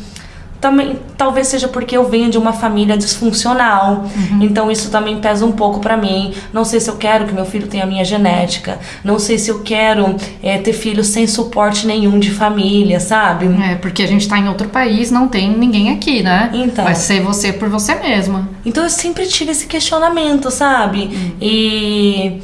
também 0.60 0.98
talvez 1.18 1.48
seja 1.48 1.68
porque 1.68 1.96
eu 1.96 2.08
venho 2.10 2.30
de 2.30 2.38
uma 2.38 2.54
família 2.54 2.98
disfuncional. 2.98 4.06
Então 4.42 4.70
isso 4.72 4.90
também 4.90 5.20
pesa 5.20 5.46
um 5.46 5.52
pouco 5.52 5.80
pra 5.80 5.96
mim. 5.96 6.34
Não 6.54 6.66
sei 6.66 6.80
se 6.80 6.90
eu 6.90 6.98
quero 6.98 7.26
que 7.26 7.34
meu 7.34 7.46
filho 7.46 7.68
tenha 7.68 7.84
a 7.84 7.88
minha 7.88 8.04
genética. 8.04 8.80
Não 9.04 9.20
sei 9.20 9.38
se 9.38 9.50
eu 9.50 9.60
quero 9.62 10.16
eh, 10.44 10.58
ter 10.58 10.74
filho 10.74 11.04
sem 11.04 11.28
suporte 11.28 11.88
nenhum 11.88 12.20
de 12.20 12.32
família, 12.32 13.00
sabe? 13.00 13.48
É, 13.64 13.76
porque 13.76 14.04
a 14.04 14.08
gente 14.08 14.28
tá 14.28 14.38
em 14.38 14.48
outro 14.48 14.68
país, 14.70 15.12
não 15.12 15.28
tem 15.28 15.50
ninguém 15.50 15.92
aqui, 15.92 16.22
né? 16.22 16.50
Então. 16.54 16.84
Vai 16.84 16.96
ser 16.96 17.22
você 17.22 17.54
por 17.54 17.70
você 17.70 17.96
mesma. 17.96 18.50
Então 18.66 18.84
eu 18.84 18.90
sempre 18.90 19.26
tive 19.28 19.52
esse 19.52 19.66
questionamento, 19.66 20.52
sabe? 20.52 21.36
E 21.42 22.42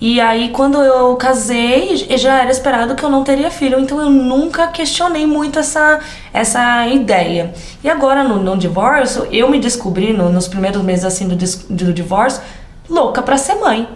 e 0.00 0.20
aí 0.20 0.48
quando 0.48 0.78
eu 0.82 1.14
casei, 1.16 1.96
já 2.16 2.40
era 2.42 2.50
esperado 2.50 2.94
que 2.94 3.02
eu 3.04 3.10
não 3.10 3.22
teria 3.22 3.50
filho, 3.50 3.78
então 3.78 4.00
eu 4.00 4.08
nunca 4.10 4.68
questionei 4.68 5.26
muito 5.26 5.58
essa 5.58 6.00
essa 6.32 6.86
ideia. 6.86 7.52
E 7.84 7.88
agora 7.90 8.24
no, 8.24 8.36
no 8.42 8.56
divórcio, 8.56 9.26
eu 9.30 9.50
me 9.50 9.58
descobri 9.60 10.12
no- 10.12 10.30
nos 10.30 10.48
primeiros 10.48 10.82
meses 10.82 11.04
assim 11.04 11.28
do, 11.28 11.36
do 11.36 11.92
divórcio 11.92 12.40
louca 12.88 13.20
pra 13.22 13.36
ser 13.36 13.56
mãe. 13.56 13.88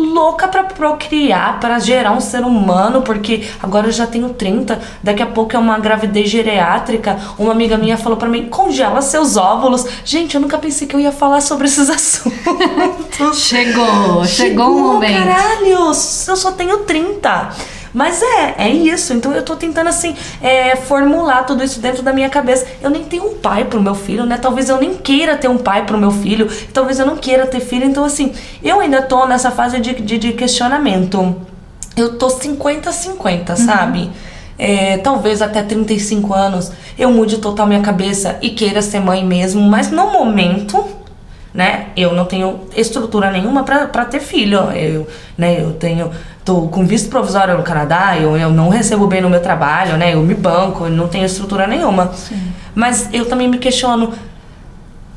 Louca 0.00 0.48
pra 0.48 0.64
procriar, 0.64 1.60
pra 1.60 1.78
gerar 1.78 2.12
um 2.12 2.20
ser 2.20 2.42
humano, 2.42 3.02
porque 3.02 3.44
agora 3.62 3.86
eu 3.88 3.92
já 3.92 4.06
tenho 4.06 4.30
30, 4.30 4.80
daqui 5.02 5.22
a 5.22 5.26
pouco 5.26 5.54
é 5.54 5.58
uma 5.58 5.78
gravidez 5.78 6.30
geriátrica. 6.30 7.18
Uma 7.38 7.52
amiga 7.52 7.76
minha 7.76 7.98
falou 7.98 8.16
pra 8.16 8.28
mim: 8.28 8.48
congela 8.48 9.02
seus 9.02 9.36
óvulos. 9.36 9.84
Gente, 10.04 10.34
eu 10.34 10.40
nunca 10.40 10.58
pensei 10.58 10.88
que 10.88 10.96
eu 10.96 11.00
ia 11.00 11.12
falar 11.12 11.40
sobre 11.42 11.66
esses 11.66 11.88
assuntos. 11.90 13.38
Chegou, 13.38 14.24
chegou 14.24 14.76
o 14.76 14.80
momento. 14.80 15.12
Caralho, 15.12 15.66
eu 15.66 15.94
só 15.94 16.52
tenho 16.52 16.78
30. 16.78 17.50
Mas 17.92 18.22
é, 18.22 18.54
é 18.58 18.68
isso. 18.68 19.12
Então 19.12 19.32
eu 19.32 19.42
tô 19.42 19.56
tentando, 19.56 19.88
assim, 19.88 20.14
é, 20.40 20.76
formular 20.76 21.44
tudo 21.44 21.62
isso 21.62 21.80
dentro 21.80 22.02
da 22.02 22.12
minha 22.12 22.28
cabeça. 22.28 22.66
Eu 22.82 22.90
nem 22.90 23.04
tenho 23.04 23.24
um 23.24 23.34
pai 23.34 23.64
pro 23.64 23.80
meu 23.82 23.94
filho, 23.94 24.24
né? 24.24 24.38
Talvez 24.38 24.68
eu 24.68 24.78
nem 24.78 24.94
queira 24.94 25.36
ter 25.36 25.48
um 25.48 25.58
pai 25.58 25.84
pro 25.84 25.98
meu 25.98 26.10
filho. 26.10 26.48
Talvez 26.72 26.98
eu 26.98 27.06
não 27.06 27.16
queira 27.16 27.46
ter 27.46 27.60
filho. 27.60 27.84
Então, 27.84 28.04
assim, 28.04 28.32
eu 28.62 28.80
ainda 28.80 29.02
tô 29.02 29.26
nessa 29.26 29.50
fase 29.50 29.80
de, 29.80 29.94
de, 29.94 30.18
de 30.18 30.32
questionamento. 30.32 31.36
Eu 31.96 32.16
tô 32.16 32.28
50-50, 32.28 33.56
sabe? 33.56 34.10
É, 34.56 34.98
talvez 34.98 35.40
até 35.40 35.62
35 35.62 36.34
anos 36.34 36.70
eu 36.98 37.10
mude 37.10 37.38
total 37.38 37.66
minha 37.66 37.80
cabeça 37.80 38.36
e 38.42 38.50
queira 38.50 38.82
ser 38.82 39.00
mãe 39.00 39.24
mesmo, 39.24 39.62
mas 39.62 39.90
no 39.90 40.12
momento 40.12 40.84
né? 41.52 41.86
Eu 41.96 42.14
não 42.14 42.24
tenho 42.24 42.60
estrutura 42.76 43.30
nenhuma 43.30 43.64
pra 43.64 44.04
ter 44.04 44.20
filho. 44.20 44.58
Eu, 44.72 45.06
né, 45.36 45.60
eu 45.60 45.72
tenho 45.72 46.10
tô 46.44 46.62
com 46.68 46.86
visto 46.86 47.08
provisório 47.10 47.56
no 47.56 47.62
Canadá, 47.62 48.16
eu, 48.18 48.36
eu 48.36 48.50
não 48.50 48.68
recebo 48.68 49.06
bem 49.06 49.20
no 49.20 49.28
meu 49.28 49.40
trabalho, 49.42 49.96
né? 49.96 50.14
Eu 50.14 50.22
me 50.22 50.34
banco, 50.34 50.86
eu 50.86 50.90
não 50.90 51.06
tenho 51.08 51.24
estrutura 51.24 51.66
nenhuma. 51.66 52.12
Mas 52.74 53.08
eu 53.12 53.26
também 53.26 53.48
me 53.48 53.58
questiono 53.58 54.12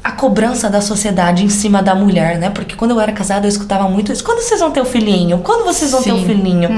a 0.03 0.11
cobrança 0.11 0.69
da 0.69 0.81
sociedade 0.81 1.45
em 1.45 1.49
cima 1.49 1.81
da 1.81 1.95
mulher, 1.95 2.37
né? 2.37 2.49
Porque 2.49 2.75
quando 2.75 2.91
eu 2.91 2.99
era 2.99 3.11
casada 3.13 3.45
eu 3.45 3.49
escutava 3.49 3.87
muito 3.87 4.11
isso. 4.11 4.23
Quando 4.23 4.41
vocês 4.41 4.59
vão 4.59 4.71
ter 4.71 4.81
o 4.81 4.85
filhinho? 4.85 5.39
Quando 5.39 5.63
vocês 5.63 5.91
vão 5.91 6.03
ter 6.03 6.11
o 6.11 6.17
Sim. 6.19 6.25
filhinho? 6.25 6.69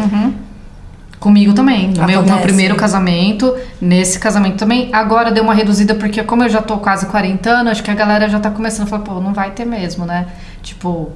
Comigo 1.25 1.53
também. 1.53 1.87
No 1.87 2.05
meu, 2.05 2.21
no 2.21 2.37
primeiro 2.37 2.75
casamento, 2.75 3.55
nesse 3.81 4.19
casamento 4.19 4.57
também. 4.57 4.91
Agora 4.93 5.31
deu 5.31 5.43
uma 5.43 5.55
reduzida, 5.55 5.95
porque 5.95 6.21
como 6.21 6.43
eu 6.43 6.49
já 6.49 6.61
tô 6.61 6.77
quase 6.77 7.07
40 7.07 7.49
anos, 7.49 7.71
acho 7.71 7.83
que 7.83 7.89
a 7.89 7.95
galera 7.95 8.29
já 8.29 8.39
tá 8.39 8.51
começando 8.51 8.85
a 8.85 8.89
falar, 8.91 9.01
pô, 9.01 9.19
não 9.19 9.33
vai 9.33 9.49
ter 9.49 9.65
mesmo, 9.65 10.05
né? 10.05 10.27
Tipo. 10.61 11.09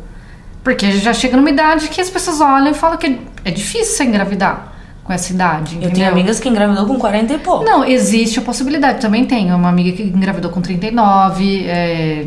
Porque 0.63 0.93
já 0.93 1.13
chega 1.13 1.37
numa 1.37 1.51
idade 1.51 1.89
que 1.89 2.01
as 2.01 2.09
pessoas 2.09 2.41
olham 2.41 2.71
e 2.71 2.73
falam 2.73 2.97
que 2.97 3.19
é 3.45 3.51
difícil 3.51 3.97
você 3.97 4.03
engravidar 4.03 4.73
com 5.03 5.13
essa 5.13 5.31
idade. 5.31 5.75
Eu 5.75 5.81
entendeu? 5.81 5.95
tenho 5.97 6.11
amigas 6.11 6.39
que 6.39 6.49
engravidou 6.49 6.87
com 6.87 6.97
40 6.97 7.31
e 7.31 7.37
pouco. 7.37 7.63
Não, 7.63 7.85
existe 7.85 8.39
a 8.39 8.41
possibilidade. 8.41 8.99
Também 9.01 9.25
tenho 9.25 9.55
uma 9.55 9.69
amiga 9.69 9.95
que 9.95 10.01
engravidou 10.01 10.49
com 10.49 10.59
39, 10.59 11.67
é, 11.67 12.25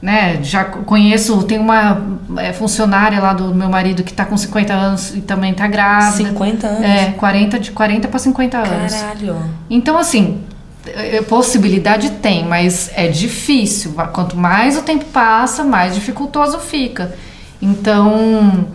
né? 0.00 0.42
Já 0.42 0.64
conheço, 0.64 1.42
tem 1.42 1.58
uma 1.58 2.00
é, 2.36 2.52
funcionária 2.52 3.20
lá 3.20 3.32
do 3.32 3.54
meu 3.54 3.68
marido 3.68 4.02
que 4.02 4.12
tá 4.12 4.24
com 4.24 4.36
50 4.36 4.72
anos 4.72 5.14
e 5.14 5.20
também 5.20 5.52
tá 5.52 5.66
grávida. 5.66 6.28
50 6.30 6.66
anos. 6.66 6.82
É, 6.82 7.06
40, 7.16 7.58
de 7.58 7.70
40 7.72 8.08
para 8.08 8.18
50 8.18 8.58
anos. 8.58 8.94
Caralho. 8.94 9.36
Então, 9.68 9.98
assim, 9.98 10.40
é, 10.86 11.20
possibilidade 11.22 12.10
tem, 12.10 12.44
mas 12.44 12.90
é 12.94 13.08
difícil. 13.08 13.94
Quanto 14.12 14.36
mais 14.36 14.76
o 14.76 14.82
tempo 14.82 15.04
passa, 15.06 15.64
mais 15.64 15.94
dificultoso 15.94 16.58
fica. 16.60 17.14
Então, 17.60 18.68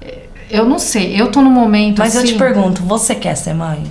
é, 0.00 0.22
eu 0.50 0.64
não 0.64 0.78
sei. 0.78 1.20
Eu 1.20 1.30
tô 1.30 1.42
num 1.42 1.50
momento 1.50 1.98
Mas 1.98 2.14
eu 2.14 2.22
assim... 2.22 2.32
te 2.32 2.38
pergunto, 2.38 2.82
você 2.82 3.14
quer 3.14 3.34
ser 3.36 3.52
mãe? 3.52 3.84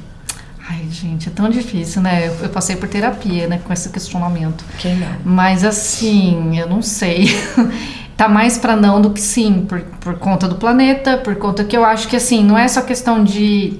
Ai, 0.70 0.88
gente, 0.89 1.27
é 1.27 1.32
tão 1.32 1.50
difícil, 1.50 2.01
né? 2.01 2.27
Eu, 2.27 2.34
eu 2.44 2.50
passei 2.50 2.75
por 2.75 2.88
terapia, 2.88 3.48
né, 3.48 3.60
com 3.63 3.74
esse 3.74 3.89
questionamento. 3.89 4.63
Quem 4.77 4.96
não? 4.96 5.08
Mas 5.25 5.63
assim, 5.63 6.58
eu 6.58 6.68
não 6.68 6.82
sei. 6.82 7.30
tá 8.15 8.30
mais 8.30 8.58
pra 8.58 8.75
não 8.75 9.01
do 9.01 9.10
que 9.10 9.22
sim, 9.22 9.65
por, 9.68 9.82
por 10.00 10.18
conta 10.20 10.48
do 10.48 10.56
planeta, 10.56 11.18
por 11.18 11.36
conta 11.36 11.63
que 11.63 11.75
eu 11.75 11.84
acho 11.84 12.08
que 12.08 12.15
assim, 12.15 12.44
não 12.44 12.58
é 12.58 12.68
só 12.68 12.82
questão 12.82 13.24
de 13.24 13.80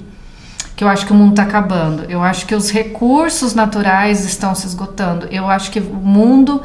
que 0.74 0.82
eu 0.82 0.88
acho 0.88 1.06
que 1.06 1.12
o 1.12 1.14
mundo 1.14 1.34
tá 1.34 1.42
acabando. 1.42 2.04
Eu 2.08 2.22
acho 2.22 2.46
que 2.46 2.54
os 2.54 2.70
recursos 2.70 3.54
naturais 3.54 4.24
estão 4.24 4.54
se 4.54 4.66
esgotando. 4.66 5.28
Eu 5.30 5.48
acho 5.48 5.70
que 5.70 5.78
o 5.78 5.94
mundo 5.94 6.62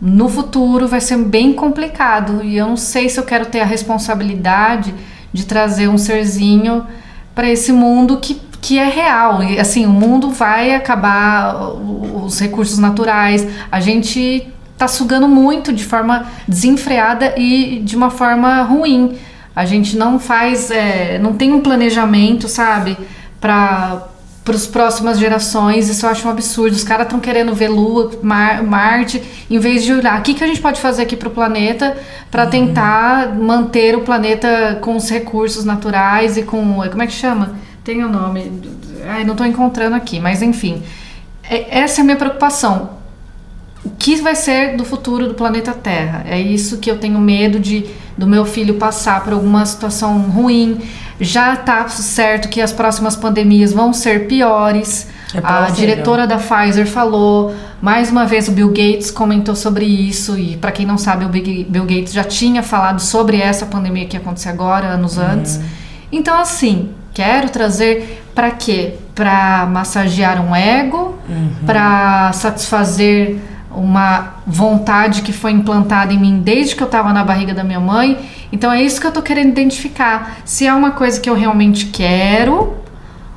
no 0.00 0.28
futuro 0.28 0.88
vai 0.88 1.00
ser 1.00 1.18
bem 1.18 1.52
complicado 1.52 2.42
e 2.42 2.56
eu 2.56 2.66
não 2.66 2.76
sei 2.76 3.08
se 3.08 3.20
eu 3.20 3.24
quero 3.24 3.46
ter 3.46 3.60
a 3.60 3.66
responsabilidade 3.66 4.94
de 5.32 5.44
trazer 5.44 5.88
um 5.88 5.98
serzinho 5.98 6.86
para 7.34 7.48
esse 7.48 7.70
mundo 7.70 8.18
que, 8.18 8.40
que 8.60 8.78
é 8.78 8.88
real. 8.88 9.42
E 9.42 9.58
assim, 9.58 9.86
o 9.86 9.90
mundo 9.90 10.30
vai 10.30 10.74
acabar, 10.74 11.54
os 12.24 12.38
recursos 12.38 12.78
naturais, 12.78 13.46
a 13.70 13.80
gente 13.80 14.46
tá 14.76 14.88
sugando 14.88 15.28
muito 15.28 15.72
de 15.72 15.84
forma 15.84 16.26
desenfreada 16.48 17.34
e 17.36 17.80
de 17.84 17.96
uma 17.96 18.10
forma 18.10 18.62
ruim. 18.62 19.18
A 19.54 19.64
gente 19.64 19.96
não 19.96 20.18
faz, 20.18 20.70
é, 20.70 21.18
não 21.18 21.34
tem 21.34 21.52
um 21.52 21.60
planejamento, 21.60 22.48
sabe, 22.48 22.96
para 23.40 24.06
para 24.42 24.54
as 24.56 24.66
próximas 24.66 25.18
gerações. 25.18 25.88
Isso 25.88 26.06
eu 26.06 26.10
acho 26.10 26.26
um 26.26 26.30
absurdo. 26.30 26.74
Os 26.74 26.82
caras 26.82 27.06
estão 27.06 27.20
querendo 27.20 27.54
ver 27.54 27.68
Lua, 27.68 28.10
Mar- 28.22 28.62
Marte, 28.64 29.22
em 29.50 29.58
vez 29.58 29.84
de 29.84 29.92
olhar 29.92 30.18
o 30.18 30.22
que, 30.22 30.32
que 30.34 30.42
a 30.42 30.46
gente 30.46 30.60
pode 30.62 30.80
fazer 30.80 31.02
aqui 31.02 31.14
para 31.14 31.28
o 31.28 31.30
planeta 31.30 31.96
para 32.30 32.46
tentar 32.46 33.34
manter 33.36 33.94
o 33.94 34.00
planeta 34.00 34.78
com 34.80 34.96
os 34.96 35.08
recursos 35.10 35.64
naturais 35.64 36.38
e 36.38 36.42
com. 36.42 36.80
Como 36.90 37.02
é 37.02 37.06
que 37.06 37.12
chama? 37.12 37.54
Tem 37.84 38.04
o 38.04 38.08
nome. 38.08 38.60
Ai, 39.06 39.24
não 39.24 39.32
estou 39.32 39.46
encontrando 39.46 39.96
aqui, 39.96 40.20
mas 40.20 40.42
enfim. 40.42 40.82
É- 41.42 41.80
essa 41.80 42.00
é 42.00 42.02
a 42.02 42.04
minha 42.04 42.16
preocupação. 42.16 43.00
O 43.84 43.90
que 43.90 44.16
vai 44.16 44.34
ser 44.34 44.76
do 44.76 44.84
futuro 44.84 45.26
do 45.26 45.34
planeta 45.34 45.72
Terra? 45.72 46.24
É 46.28 46.38
isso 46.38 46.78
que 46.78 46.90
eu 46.90 46.98
tenho 46.98 47.18
medo 47.18 47.58
de 47.58 47.86
do 48.16 48.26
meu 48.26 48.44
filho 48.44 48.74
passar 48.74 49.24
por 49.24 49.32
alguma 49.32 49.64
situação 49.64 50.18
ruim. 50.20 50.78
Já 51.18 51.56
tá 51.56 51.88
certo 51.88 52.48
que 52.48 52.60
as 52.60 52.72
próximas 52.72 53.16
pandemias 53.16 53.72
vão 53.72 53.94
ser 53.94 54.26
piores. 54.26 55.08
É 55.32 55.40
a 55.42 55.70
diretora 55.70 56.26
da 56.26 56.36
Pfizer 56.36 56.86
falou, 56.86 57.54
mais 57.80 58.10
uma 58.10 58.26
vez 58.26 58.48
o 58.48 58.52
Bill 58.52 58.68
Gates 58.68 59.10
comentou 59.10 59.54
sobre 59.54 59.86
isso 59.86 60.38
e 60.38 60.56
para 60.56 60.72
quem 60.72 60.84
não 60.84 60.98
sabe, 60.98 61.24
o 61.24 61.28
Bill 61.28 61.84
Gates 61.84 62.12
já 62.12 62.24
tinha 62.24 62.62
falado 62.62 63.00
sobre 63.00 63.38
essa 63.40 63.64
pandemia 63.64 64.06
que 64.06 64.16
ia 64.16 64.20
acontecer 64.20 64.48
agora, 64.50 64.88
anos 64.88 65.16
antes. 65.18 65.60
Então 66.10 66.36
assim, 66.38 66.90
quero 67.12 67.50
trazer 67.50 68.22
para 68.34 68.50
quê? 68.50 68.94
Para 69.14 69.66
massagear 69.66 70.40
um 70.44 70.54
ego, 70.54 71.18
para 71.66 72.32
satisfazer 72.32 73.38
uma 73.74 74.34
vontade 74.46 75.22
que 75.22 75.32
foi 75.32 75.52
implantada 75.52 76.12
em 76.12 76.18
mim 76.18 76.40
desde 76.40 76.74
que 76.74 76.82
eu 76.82 76.86
estava 76.86 77.12
na 77.12 77.22
barriga 77.22 77.54
da 77.54 77.62
minha 77.62 77.80
mãe. 77.80 78.18
Então 78.52 78.72
é 78.72 78.82
isso 78.82 79.00
que 79.00 79.06
eu 79.06 79.12
tô 79.12 79.22
querendo 79.22 79.48
identificar. 79.48 80.38
Se 80.44 80.66
é 80.66 80.74
uma 80.74 80.90
coisa 80.90 81.20
que 81.20 81.30
eu 81.30 81.34
realmente 81.34 81.86
quero 81.86 82.74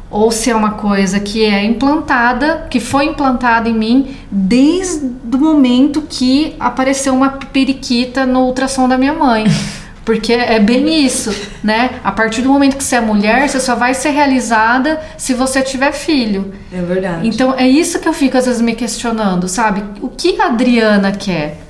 ou 0.10 0.32
se 0.32 0.52
é 0.52 0.56
uma 0.56 0.72
coisa 0.72 1.20
que 1.20 1.44
é 1.44 1.64
implantada, 1.64 2.68
que 2.70 2.80
foi 2.80 3.06
implantada 3.06 3.68
em 3.68 3.74
mim 3.74 4.16
desde 4.30 5.06
o 5.06 5.38
momento 5.38 6.04
que 6.04 6.56
apareceu 6.60 7.14
uma 7.14 7.30
periquita 7.30 8.26
no 8.26 8.42
ultrassom 8.42 8.88
da 8.88 8.98
minha 8.98 9.14
mãe. 9.14 9.46
Porque 10.06 10.34
é 10.34 10.60
bem 10.60 11.06
isso, 11.06 11.34
né? 11.64 12.02
A 12.04 12.12
partir 12.12 12.42
do 12.42 12.50
momento 12.50 12.76
que 12.76 12.84
você 12.84 12.98
é 12.98 13.02
mulher, 13.02 13.48
você 13.48 13.60
só 13.60 13.74
vai 13.74 13.94
ser 13.94 14.10
realizada 14.10 15.02
se 15.18 15.34
você 15.34 15.62
tiver 15.62 15.94
filho. 15.94 16.54
É 16.72 16.82
verdade. 16.82 17.28
Então 17.28 17.54
é 17.58 17.68
isso 17.68 18.00
que 18.00 18.08
eu 18.08 18.14
fico 18.14 18.38
às 18.38 18.46
vezes 18.46 18.62
me 18.62 18.76
questionando, 18.76 19.48
sabe? 19.48 19.84
O 20.02 20.10
que 20.10 20.42
a 20.42 20.48
Adriana 20.48 21.12
quer? 21.12 21.62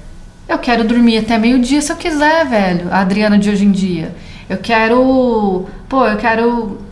Eu 0.49 0.57
quero 0.57 0.83
dormir 0.83 1.19
até 1.19 1.37
meio-dia 1.37 1.81
se 1.81 1.91
eu 1.91 1.95
quiser, 1.95 2.45
velho. 2.45 2.87
A 2.91 3.01
Adriana 3.01 3.37
de 3.37 3.49
hoje 3.49 3.65
em 3.65 3.71
dia. 3.71 4.13
Eu 4.49 4.57
quero. 4.57 5.67
Pô, 5.87 6.05
eu 6.05 6.17
quero 6.17 6.82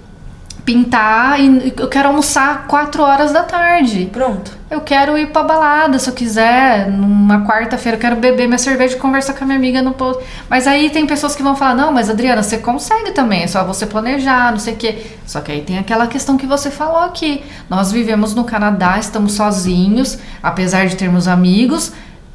pintar 0.66 1.40
e 1.40 1.74
eu 1.78 1.88
quero 1.88 2.10
almoçar 2.10 2.68
4 2.68 3.02
horas 3.02 3.32
da 3.32 3.44
tarde. 3.44 4.10
Pronto. 4.12 4.60
Eu 4.70 4.80
quero 4.80 5.18
ir 5.18 5.32
pra 5.32 5.44
balada 5.44 6.00
se 6.00 6.10
eu 6.10 6.14
quiser, 6.14 6.90
numa 6.90 7.46
quarta-feira, 7.46 7.98
eu 7.98 8.02
quero 8.02 8.16
beber 8.16 8.48
minha 8.48 8.58
cerveja 8.58 8.96
e 8.96 9.00
conversar 9.00 9.34
com 9.34 9.44
a 9.44 9.48
minha 9.48 9.58
amiga 9.58 9.82
no 9.82 9.92
posto. 9.92 10.24
Mas 10.50 10.66
aí 10.66 10.90
tem 10.90 11.06
pessoas 11.06 11.36
que 11.36 11.44
vão 11.44 11.56
falar: 11.56 11.76
não, 11.76 11.92
mas 11.92 12.10
Adriana, 12.10 12.42
você 12.42 12.58
consegue 12.58 13.12
também, 13.12 13.44
é 13.44 13.48
só 13.48 13.66
você 13.66 13.86
planejar, 13.86 14.52
não 14.52 14.60
sei 14.60 14.74
o 14.74 14.78
quê. 14.78 15.06
Só 15.26 15.42
que 15.42 15.52
aí 15.52 15.62
tem 15.62 15.78
aquela 15.78 16.08
questão 16.08 16.38
que 16.38 16.46
você 16.46 16.72
falou 16.72 17.02
aqui. 17.02 17.44
Nós 17.70 17.92
vivemos 17.92 18.34
no 18.34 18.46
Canadá, 18.46 18.98
estamos 18.98 19.34
sozinhos, 19.34 20.18
apesar 20.42 20.86
de 20.86 20.96
termos 20.96 21.28
amigos. 21.28 21.92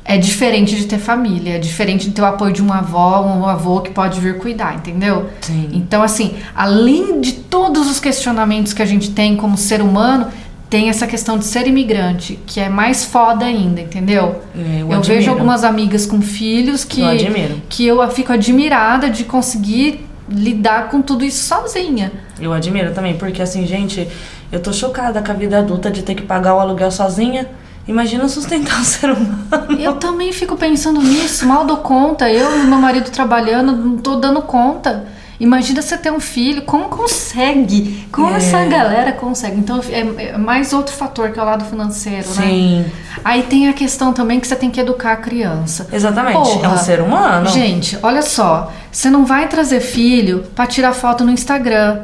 É 0.09 0.17
diferente 0.17 0.77
de 0.77 0.87
ter 0.87 0.99
família, 0.99 1.57
é 1.57 1.59
diferente 1.59 2.07
de 2.07 2.13
ter 2.13 2.23
o 2.23 2.27
apoio 2.27 2.53
de 2.53 2.63
uma 2.63 2.79
avó, 2.79 3.23
um 3.23 3.45
avô 3.45 3.81
que 3.81 3.91
pode 3.91 4.21
vir 4.21 4.39
cuidar, 4.39 4.77
entendeu? 4.77 5.29
Sim. 5.41 5.69
Então, 5.73 6.01
assim, 6.01 6.37
além 6.55 7.21
de 7.21 7.33
todos 7.33 7.91
os 7.91 7.99
questionamentos 7.99 8.73
que 8.73 8.81
a 8.81 8.87
gente 8.87 9.11
tem 9.11 9.35
como 9.37 9.57
ser 9.57 9.83
humano, 9.83 10.29
tem 10.71 10.89
essa 10.89 11.07
questão 11.09 11.37
de 11.39 11.45
ser 11.45 11.67
imigrante, 11.67 12.39
que 12.47 12.61
é 12.61 12.69
mais 12.69 13.05
foda 13.05 13.45
ainda, 13.45 13.81
entendeu? 13.81 14.43
É, 14.57 14.83
eu 14.83 14.91
eu 14.93 15.03
vejo 15.03 15.31
algumas 15.31 15.65
amigas 15.65 16.07
com 16.07 16.21
filhos 16.21 16.85
que 16.85 17.01
Eu 17.01 17.09
admiro. 17.09 17.63
que 17.69 17.87
eu 17.87 18.09
fico 18.11 18.33
admirada 18.33 19.11
de 19.11 19.25
conseguir 19.25 20.07
lidar 20.29 20.89
com 20.89 21.01
tudo 21.03 21.25
isso 21.25 21.45
sozinha. 21.47 22.13
Eu 22.41 22.53
admiro 22.53 22.93
também, 22.93 23.17
porque 23.17 23.41
assim, 23.41 23.67
gente, 23.67 24.09
eu 24.51 24.61
tô 24.61 24.73
chocada 24.73 25.23
com 25.23 25.31
a 25.31 25.35
vida 25.35 25.59
adulta 25.59 25.91
de 25.91 26.03
ter 26.03 26.15
que 26.15 26.23
pagar 26.23 26.55
o 26.55 26.61
aluguel 26.61 26.91
sozinha. 26.91 27.47
Imagina 27.89 28.29
sustentar 28.29 28.79
um 28.81 28.85
ser 28.85 29.11
humano. 29.11 29.47
Eu 29.79 29.95
também 29.95 30.33
fico 30.33 30.57
pensando 30.57 31.01
nisso, 31.01 31.47
mal 31.47 31.65
dou 31.65 31.79
conta. 31.79 32.31
Eu 32.31 32.61
e 32.61 32.67
meu 32.67 32.79
marido 32.79 33.11
trabalhando, 33.11 33.73
não 33.73 33.97
tô 33.99 34.17
dando 34.17 34.43
conta. 34.43 35.07
Imagina 35.39 35.83
você 35.83 35.99
ter 35.99 36.11
um 36.11 36.19
filho, 36.19 36.63
como 36.63 36.85
consegue? 36.89 38.07
Como 38.11 38.31
É. 38.33 38.37
essa 38.39 38.65
galera 38.65 39.13
consegue? 39.13 39.59
Então 39.59 39.79
é, 39.91 40.31
é 40.31 40.39
mais 40.39 40.73
outro 40.73 40.95
fator 40.95 41.31
que 41.31 41.39
é 41.39 41.43
o 41.43 41.45
lado 41.45 41.63
financeiro, 41.67 42.27
né? 42.29 42.35
Sim, 42.47 42.87
Aí 43.23 43.43
tem 43.43 43.69
a 43.69 43.75
questão 43.75 44.15
também 44.15 44.41
que 44.41 44.47
você 44.49 44.57
tem 44.57 44.71
que 44.71 44.81
educar 44.81 45.13
a 45.13 45.17
criança. 45.17 45.89
exatamente. 45.93 46.35
Porra. 46.39 46.67
É 46.67 46.69
um 46.71 46.79
ser 46.79 47.01
humano. 47.03 47.49
Gente, 47.51 47.99
olha 48.03 48.23
só, 48.23 48.73
você 48.91 49.11
não 49.11 49.27
vai 49.27 49.47
trazer 49.47 49.81
filho 49.81 50.45
pra 50.55 50.67
tirar 50.67 50.95
foto 50.95 51.23
no 51.23 51.31
Instagram. 51.31 52.01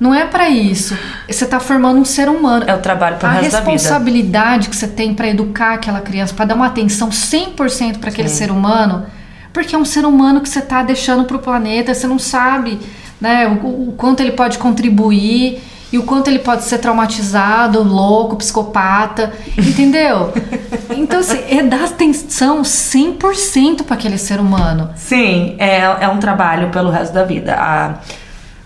Não 0.00 0.14
é 0.14 0.24
pra 0.24 0.48
isso. 0.48 0.96
Você 1.28 1.44
tá 1.44 1.60
formando 1.60 2.00
um 2.00 2.04
ser 2.06 2.26
humano. 2.26 2.64
É 2.66 2.74
o 2.74 2.78
trabalho 2.78 3.18
pro 3.18 3.28
a 3.28 3.32
resto 3.32 3.52
da 3.52 3.60
vida. 3.60 3.70
responsabilidade 3.70 4.70
que 4.70 4.74
você 4.74 4.88
tem 4.88 5.12
pra 5.12 5.28
educar 5.28 5.74
aquela 5.74 6.00
criança, 6.00 6.32
pra 6.32 6.46
dar 6.46 6.54
uma 6.54 6.66
atenção 6.66 7.10
100% 7.10 7.98
pra 7.98 8.08
aquele 8.08 8.30
Sim. 8.30 8.36
ser 8.36 8.50
humano, 8.50 9.04
porque 9.52 9.74
é 9.74 9.78
um 9.78 9.84
ser 9.84 10.06
humano 10.06 10.40
que 10.40 10.48
você 10.48 10.62
tá 10.62 10.82
deixando 10.82 11.24
pro 11.24 11.38
planeta, 11.38 11.92
você 11.92 12.06
não 12.06 12.18
sabe, 12.18 12.78
né, 13.20 13.46
o, 13.46 13.88
o 13.90 13.94
quanto 13.96 14.20
ele 14.20 14.32
pode 14.32 14.56
contribuir 14.56 15.62
e 15.92 15.98
o 15.98 16.04
quanto 16.04 16.28
ele 16.28 16.38
pode 16.38 16.64
ser 16.64 16.78
traumatizado, 16.78 17.82
louco, 17.82 18.36
psicopata, 18.36 19.32
entendeu? 19.58 20.32
então 20.96 21.20
assim, 21.20 21.42
é 21.48 21.62
dar 21.62 21.84
atenção 21.84 22.62
100% 22.62 23.82
pra 23.82 23.96
aquele 23.96 24.16
ser 24.16 24.40
humano. 24.40 24.90
Sim, 24.96 25.56
é, 25.58 25.80
é 26.00 26.08
um 26.08 26.18
trabalho 26.18 26.70
pelo 26.70 26.90
resto 26.90 27.12
da 27.12 27.24
vida. 27.24 27.54
A, 27.54 27.86
a, 27.86 27.94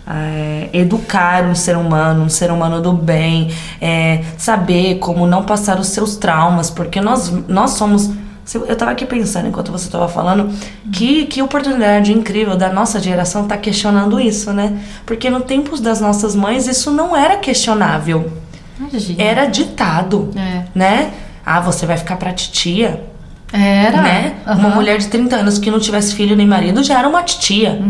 é, 0.06 0.68
educar 0.72 1.44
um 1.44 1.54
ser 1.54 1.76
humano, 1.76 2.24
um 2.24 2.28
ser 2.28 2.50
humano 2.50 2.80
do 2.80 2.92
bem, 2.92 3.50
é, 3.80 4.22
saber 4.36 4.98
como 4.98 5.26
não 5.26 5.44
passar 5.44 5.78
os 5.78 5.88
seus 5.88 6.16
traumas, 6.16 6.70
porque 6.70 7.00
nós, 7.00 7.30
nós 7.48 7.70
somos. 7.72 8.10
Eu 8.52 8.76
tava 8.76 8.90
aqui 8.90 9.06
pensando 9.06 9.48
enquanto 9.48 9.72
você 9.72 9.88
tava 9.88 10.06
falando 10.06 10.50
que, 10.92 11.24
que 11.24 11.40
oportunidade 11.40 12.12
incrível 12.12 12.54
da 12.58 12.70
nossa 12.70 13.00
geração 13.00 13.48
tá 13.48 13.56
questionando 13.56 14.20
isso, 14.20 14.52
né? 14.52 14.80
Porque 15.06 15.30
no 15.30 15.40
tempos 15.40 15.80
das 15.80 15.98
nossas 15.98 16.34
mães 16.36 16.66
isso 16.68 16.90
não 16.90 17.16
era 17.16 17.38
questionável, 17.38 18.30
Imagina. 18.78 19.22
era 19.22 19.46
ditado, 19.46 20.30
É. 20.36 20.64
né? 20.74 21.10
Ah, 21.46 21.58
você 21.60 21.86
vai 21.86 21.96
ficar 21.96 22.16
pra 22.16 22.34
titia, 22.34 23.02
Era. 23.52 24.02
né? 24.02 24.34
Uma 24.46 24.52
Aham. 24.68 24.74
mulher 24.74 24.98
de 24.98 25.06
30 25.06 25.36
anos 25.36 25.58
que 25.58 25.70
não 25.70 25.78
tivesse 25.78 26.14
filho 26.14 26.34
nem 26.34 26.46
marido 26.46 26.82
já 26.82 26.98
era 26.98 27.08
uma 27.08 27.22
titia, 27.22 27.80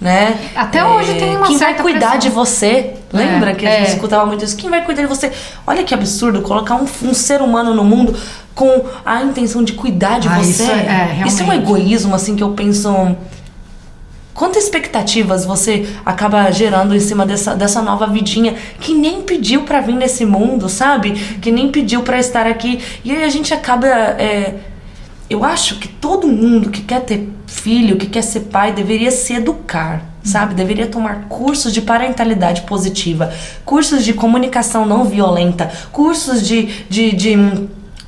né? 0.00 0.34
Até 0.54 0.84
hoje 0.84 1.14
tem 1.14 1.36
uma 1.36 1.46
Quem 1.48 1.58
vai 1.58 1.74
cuidar 1.74 2.10
pressão. 2.12 2.18
de 2.20 2.28
você? 2.28 2.94
Lembra 3.12 3.50
É, 3.50 3.54
que 3.54 3.66
a 3.66 3.70
gente 3.70 3.88
é. 3.90 3.94
escutava 3.94 4.24
muito 4.26 4.44
isso? 4.44 4.56
Quem 4.56 4.70
vai 4.70 4.84
cuidar 4.84 5.02
de 5.02 5.08
você? 5.08 5.32
Olha 5.66 5.82
que 5.82 5.92
absurdo 5.92 6.42
colocar 6.42 6.76
um, 6.76 6.86
um 7.02 7.12
ser 7.14 7.42
humano 7.42 7.74
no 7.74 7.82
mundo 7.82 8.16
com 8.54 8.84
a 9.04 9.22
intenção 9.22 9.64
de 9.64 9.72
cuidar 9.72 10.20
de 10.20 10.28
Ah, 10.28 10.38
você. 10.38 10.50
isso 10.50 10.70
é- 10.70 11.20
é, 11.22 11.26
Isso 11.26 11.42
é 11.42 11.46
um 11.46 11.52
egoísmo, 11.52 12.14
assim, 12.14 12.36
que 12.36 12.42
eu 12.42 12.50
penso... 12.52 13.16
Quantas 14.32 14.62
expectativas 14.64 15.44
você 15.44 15.86
acaba 16.06 16.50
gerando 16.50 16.94
em 16.94 17.00
cima 17.00 17.26
dessa, 17.26 17.54
dessa 17.54 17.82
nova 17.82 18.06
vidinha 18.06 18.54
que 18.78 18.94
nem 18.94 19.20
pediu 19.22 19.62
pra 19.64 19.80
vir 19.80 19.94
nesse 19.94 20.24
mundo, 20.24 20.66
sabe? 20.68 21.10
Que 21.42 21.50
nem 21.50 21.70
pediu 21.70 22.02
pra 22.02 22.18
estar 22.18 22.46
aqui. 22.46 22.80
E 23.04 23.10
aí 23.10 23.24
a 23.24 23.28
gente 23.28 23.52
acaba. 23.52 23.86
é, 23.88 24.54
eu 25.30 25.44
acho 25.44 25.78
que 25.78 25.88
todo 25.88 26.26
mundo 26.26 26.68
que 26.70 26.82
quer 26.82 27.00
ter 27.02 27.28
filho, 27.46 27.96
que 27.96 28.06
quer 28.06 28.22
ser 28.22 28.40
pai, 28.40 28.72
deveria 28.72 29.10
se 29.10 29.32
educar, 29.34 30.02
sabe? 30.24 30.54
Deveria 30.54 30.86
tomar 30.88 31.26
cursos 31.28 31.72
de 31.72 31.80
parentalidade 31.80 32.62
positiva, 32.62 33.32
cursos 33.64 34.04
de 34.04 34.12
comunicação 34.12 34.84
não 34.84 35.04
violenta, 35.04 35.70
cursos 35.92 36.46
de. 36.46 36.66
de, 36.88 37.12
de 37.12 37.36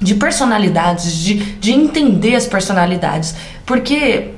de 0.03 0.17
personalidades, 0.17 1.15
de, 1.15 1.35
de 1.61 1.71
entender 1.71 2.35
as 2.35 2.45
personalidades. 2.45 3.37
Porque 3.65 4.31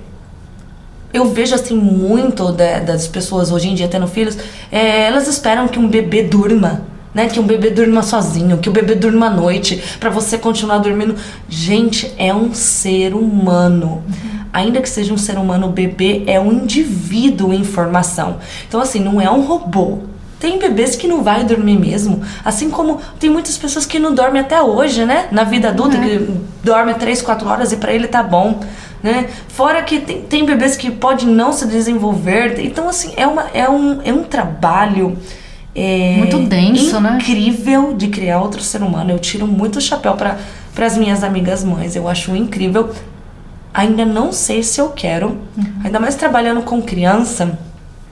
eu 1.10 1.30
vejo 1.32 1.54
assim 1.54 1.74
muito 1.74 2.52
da- 2.52 2.80
das 2.80 3.06
pessoas 3.08 3.50
hoje 3.50 3.68
em 3.70 3.74
dia 3.74 3.88
tendo 3.88 4.06
filhos, 4.06 4.36
é, 4.70 5.06
elas 5.06 5.26
esperam 5.26 5.66
que 5.66 5.78
um 5.78 5.88
bebê 5.88 6.22
durma, 6.22 6.82
né? 7.14 7.28
Que 7.28 7.38
um 7.38 7.46
bebê 7.46 7.70
durma 7.70 8.02
sozinho, 8.02 8.58
que 8.58 8.68
o 8.68 8.72
bebê 8.72 8.94
durma 8.94 9.26
à 9.26 9.30
noite, 9.30 9.82
pra 10.00 10.10
você 10.10 10.36
continuar 10.36 10.78
dormindo. 10.78 11.14
Gente, 11.48 12.12
é 12.18 12.34
um 12.34 12.52
ser 12.52 13.14
humano. 13.14 14.02
Ainda 14.52 14.80
que 14.80 14.88
seja 14.88 15.12
um 15.12 15.18
ser 15.18 15.36
humano, 15.38 15.68
o 15.68 15.70
bebê 15.70 16.22
é 16.26 16.38
um 16.38 16.52
indivíduo 16.52 17.52
em 17.52 17.64
formação. 17.64 18.38
Então, 18.68 18.80
assim, 18.80 19.00
não 19.00 19.20
é 19.20 19.30
um 19.30 19.42
robô. 19.42 19.98
Tem 20.38 20.58
bebês 20.58 20.94
que 20.94 21.08
não 21.08 21.22
vai 21.22 21.42
dormir 21.42 21.78
mesmo. 21.78 22.22
Assim 22.44 22.68
como 22.68 23.00
tem 23.18 23.30
muitas 23.30 23.56
pessoas 23.56 23.86
que 23.86 23.98
não 23.98 24.14
dormem 24.14 24.42
até 24.42 24.60
hoje, 24.60 25.04
né? 25.04 25.26
Na 25.32 25.42
vida 25.42 25.70
adulta, 25.70 25.98
que 25.98 26.28
dorme 26.62 26.94
3, 26.94 27.22
4 27.22 27.48
horas 27.48 27.72
e 27.72 27.76
pra 27.78 27.92
ele 27.92 28.06
tá 28.06 28.22
bom. 28.22 28.60
Né? 29.02 29.28
Fora 29.48 29.82
que 29.82 30.00
tem, 30.00 30.22
tem 30.22 30.44
bebês 30.44 30.76
que 30.76 30.90
podem 30.90 31.26
não 31.26 31.52
se 31.52 31.66
desenvolver. 31.66 32.60
Então, 32.60 32.88
assim, 32.88 33.12
é, 33.16 33.26
uma, 33.26 33.46
é, 33.54 33.68
um, 33.68 34.00
é 34.02 34.12
um 34.12 34.22
trabalho. 34.22 35.18
É, 35.74 36.16
Muito 36.18 36.38
denso, 36.38 37.00
né? 37.00 37.18
incrível 37.20 37.94
de 37.94 38.08
criar 38.08 38.40
outro 38.40 38.62
ser 38.62 38.82
humano. 38.82 39.10
Eu 39.10 39.18
tiro 39.18 39.46
muito 39.46 39.80
chapéu 39.80 40.14
para 40.14 40.38
as 40.78 40.96
minhas 40.96 41.24
amigas 41.24 41.64
mães. 41.64 41.96
Eu 41.96 42.08
acho 42.08 42.34
incrível. 42.36 42.90
Ainda 43.72 44.04
não 44.04 44.32
sei 44.32 44.62
se 44.62 44.80
eu 44.80 44.90
quero. 44.90 45.38
Ainda 45.82 45.98
mais 45.98 46.14
trabalhando 46.14 46.62
com 46.62 46.80
criança. 46.80 47.58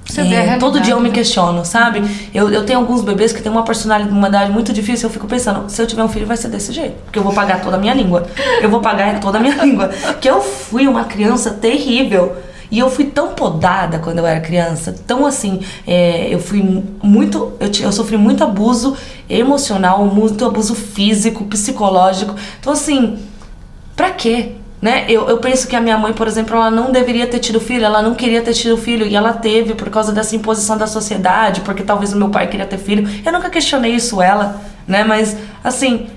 Você 0.05 0.21
é, 0.21 0.25
vê 0.25 0.31
a 0.31 0.41
realidade, 0.41 0.61
todo 0.61 0.81
dia 0.81 0.95
eu 0.95 1.01
me 1.01 1.09
né? 1.09 1.15
questiono, 1.15 1.65
sabe? 1.65 2.03
Eu, 2.35 2.51
eu 2.51 2.67
tenho 2.67 2.81
alguns 2.81 3.03
bebês 3.03 3.33
que 3.33 3.41
têm 3.41 3.53
uma 3.53 3.65
personalidade 3.65 4.51
muito 4.51 4.73
difícil. 4.73 5.09
Eu 5.09 5.13
fico 5.13 5.29
pensando, 5.29 5.71
se 5.71 5.81
eu 5.81 5.87
tiver 5.87 6.03
um 6.03 6.09
filho, 6.09 6.27
vai 6.27 6.37
ser 6.37 6.49
desse 6.49 6.73
jeito. 6.73 6.97
Porque 7.05 7.19
eu 7.19 7.23
vou 7.23 7.33
pagar 7.33 7.63
toda 7.63 7.77
a 7.77 7.79
minha 7.79 7.95
língua. 7.95 8.27
Eu 8.61 8.69
vou 8.69 8.81
pagar 8.81 9.21
toda 9.21 9.39
a 9.39 9.41
minha 9.41 9.55
língua. 9.63 9.89
Que 10.21 10.29
eu 10.29 10.43
fui 10.43 10.89
uma 10.89 11.05
criança 11.05 11.53
terrível. 11.53 12.37
E 12.73 12.79
eu 12.79 12.91
fui 12.91 13.05
tão 13.05 13.35
podada 13.35 13.99
quando 14.01 14.19
eu 14.19 14.27
era 14.27 14.41
criança, 14.41 14.95
tão 15.07 15.27
assim, 15.27 15.61
é, 15.87 16.29
eu 16.35 16.41
fui 16.41 16.61
mu- 16.63 16.85
muito, 17.03 17.53
eu, 17.61 17.71
eu 17.83 17.93
sofri 17.93 18.17
muito 18.17 18.43
abuso 18.43 18.97
emocional, 19.29 20.05
muito 20.07 20.45
abuso 20.45 20.75
físico, 20.75 21.45
psicológico. 21.45 22.35
Então 22.59 22.73
assim, 22.73 23.19
Pra 23.95 24.11
quê? 24.11 24.53
Né? 24.81 25.05
Eu, 25.09 25.29
eu 25.29 25.39
penso 25.39 25.69
que 25.69 25.77
a 25.77 25.81
minha 25.81 25.97
mãe, 25.97 26.13
por 26.13 26.27
exemplo, 26.27 26.57
ela 26.57 26.71
não 26.71 26.91
deveria 26.91 27.27
ter 27.27 27.39
tido 27.39 27.61
filho, 27.61 27.85
ela 27.85 28.03
não 28.03 28.15
queria 28.15 28.43
ter 28.43 28.53
tido 28.53 28.77
filho 28.77 29.07
e 29.07 29.15
ela 29.15 29.33
teve 29.33 29.75
por 29.75 29.89
causa 29.91 30.13
dessa 30.13 30.35
imposição 30.35 30.77
da 30.77 30.89
sociedade, 30.89 31.61
porque 31.61 31.85
talvez 31.85 32.13
o 32.13 32.17
meu 32.17 32.31
pai 32.31 32.49
queria 32.49 32.67
ter 32.67 32.79
filho. 32.79 33.09
Eu 33.25 33.33
nunca 33.33 33.49
questionei 33.49 33.93
isso 33.95 34.21
ela, 34.21 34.61
né? 34.89 35.05
Mas 35.05 35.37
assim, 35.63 36.09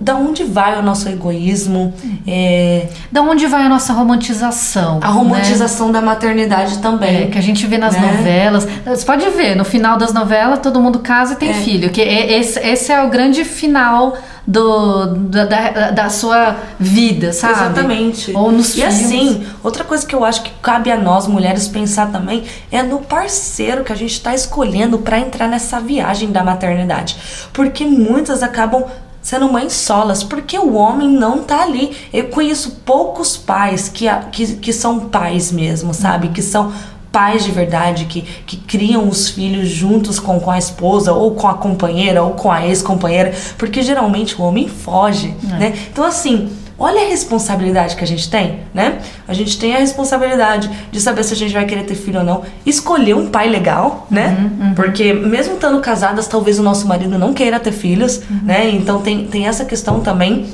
da 0.00 0.16
onde 0.16 0.44
vai 0.44 0.78
o 0.78 0.82
nosso 0.82 1.08
egoísmo, 1.10 1.92
é, 2.26 2.88
Da 3.12 3.20
onde 3.20 3.46
vai 3.46 3.62
a 3.64 3.68
nossa 3.68 3.92
romantização? 3.92 4.98
a 5.02 5.08
romantização 5.08 5.92
da 5.92 6.00
maternidade 6.00 6.76
né? 6.76 6.80
também. 6.82 7.22
É, 7.24 7.26
que 7.26 7.36
a 7.36 7.42
gente 7.42 7.66
vê 7.66 7.76
nas 7.76 7.94
Né? 7.94 8.00
novelas. 8.00 8.66
Você 8.86 9.04
pode 9.04 9.28
ver, 9.30 9.54
no 9.56 9.64
final 9.64 9.98
das 9.98 10.12
novelas, 10.14 10.60
todo 10.60 10.80
mundo 10.80 11.00
casa 11.00 11.34
e 11.34 11.36
tem 11.36 11.52
filho. 11.52 11.90
Que 11.90 12.00
é- 12.00 12.38
esse, 12.38 12.58
esse 12.60 12.90
é 12.90 13.02
o 13.04 13.08
grande 13.10 13.44
final 13.44 14.16
do, 14.46 15.06
da, 15.16 15.44
da, 15.44 15.90
da 15.90 16.08
sua 16.08 16.56
vida, 16.78 17.32
sabe? 17.34 17.52
Exatamente. 17.52 18.32
Ou 18.34 18.50
nos 18.50 18.70
e 18.70 18.80
filmes. 18.80 19.04
assim, 19.04 19.46
outra 19.62 19.84
coisa 19.84 20.06
que 20.06 20.14
eu 20.14 20.24
acho 20.24 20.42
que 20.42 20.50
cabe 20.62 20.90
a 20.90 20.96
nós 20.96 21.26
mulheres 21.26 21.68
pensar 21.68 22.10
também 22.10 22.44
é 22.72 22.82
no 22.82 23.00
parceiro 23.00 23.84
que 23.84 23.92
a 23.92 23.96
gente 23.96 24.12
está 24.14 24.34
escolhendo 24.34 24.98
para 24.98 25.18
entrar 25.20 25.46
nessa 25.46 25.78
viagem 25.78 26.32
da 26.32 26.42
maternidade. 26.42 27.16
Porque 27.52 27.84
muitas 27.84 28.42
acabam 28.42 28.84
sendo 29.22 29.52
mães 29.52 29.72
solas, 29.72 30.22
porque 30.22 30.58
o 30.58 30.74
homem 30.74 31.08
não 31.08 31.42
tá 31.42 31.62
ali. 31.62 31.96
Eu 32.12 32.28
conheço 32.28 32.80
poucos 32.84 33.36
pais 33.36 33.88
que, 33.88 34.06
que, 34.32 34.56
que 34.56 34.72
são 34.72 35.08
pais 35.08 35.52
mesmo, 35.52 35.92
sabe? 35.92 36.28
Que 36.28 36.42
são 36.42 36.72
pais 37.12 37.44
de 37.44 37.50
verdade 37.50 38.04
que, 38.04 38.22
que 38.22 38.56
criam 38.56 39.08
os 39.08 39.28
filhos 39.28 39.68
juntos 39.68 40.20
com, 40.20 40.38
com 40.38 40.50
a 40.50 40.58
esposa 40.58 41.12
ou 41.12 41.32
com 41.32 41.48
a 41.48 41.54
companheira 41.54 42.22
ou 42.22 42.32
com 42.32 42.50
a 42.50 42.66
ex-companheira, 42.66 43.34
porque 43.58 43.82
geralmente 43.82 44.40
o 44.40 44.44
homem 44.44 44.68
foge, 44.68 45.34
né? 45.42 45.74
Então 45.92 46.04
assim, 46.04 46.50
olha 46.80 47.02
a 47.02 47.08
responsabilidade 47.08 47.94
que 47.94 48.02
a 48.02 48.06
gente 48.06 48.30
tem, 48.30 48.60
né? 48.72 48.98
A 49.28 49.34
gente 49.34 49.58
tem 49.58 49.76
a 49.76 49.78
responsabilidade 49.78 50.70
de 50.90 50.98
saber 50.98 51.22
se 51.22 51.34
a 51.34 51.36
gente 51.36 51.52
vai 51.52 51.66
querer 51.66 51.84
ter 51.84 51.94
filho 51.94 52.20
ou 52.20 52.24
não, 52.24 52.42
escolher 52.64 53.14
um 53.14 53.28
pai 53.28 53.50
legal, 53.50 54.06
né? 54.10 54.50
Porque 54.74 55.12
mesmo 55.12 55.54
estando 55.54 55.78
casadas, 55.80 56.26
talvez 56.26 56.58
o 56.58 56.62
nosso 56.62 56.88
marido 56.88 57.18
não 57.18 57.34
queira 57.34 57.60
ter 57.60 57.72
filhos, 57.72 58.22
né? 58.42 58.70
Então 58.70 59.02
tem, 59.02 59.26
tem 59.26 59.46
essa 59.46 59.66
questão 59.66 60.00
também. 60.00 60.46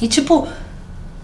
E 0.00 0.08
tipo, 0.08 0.48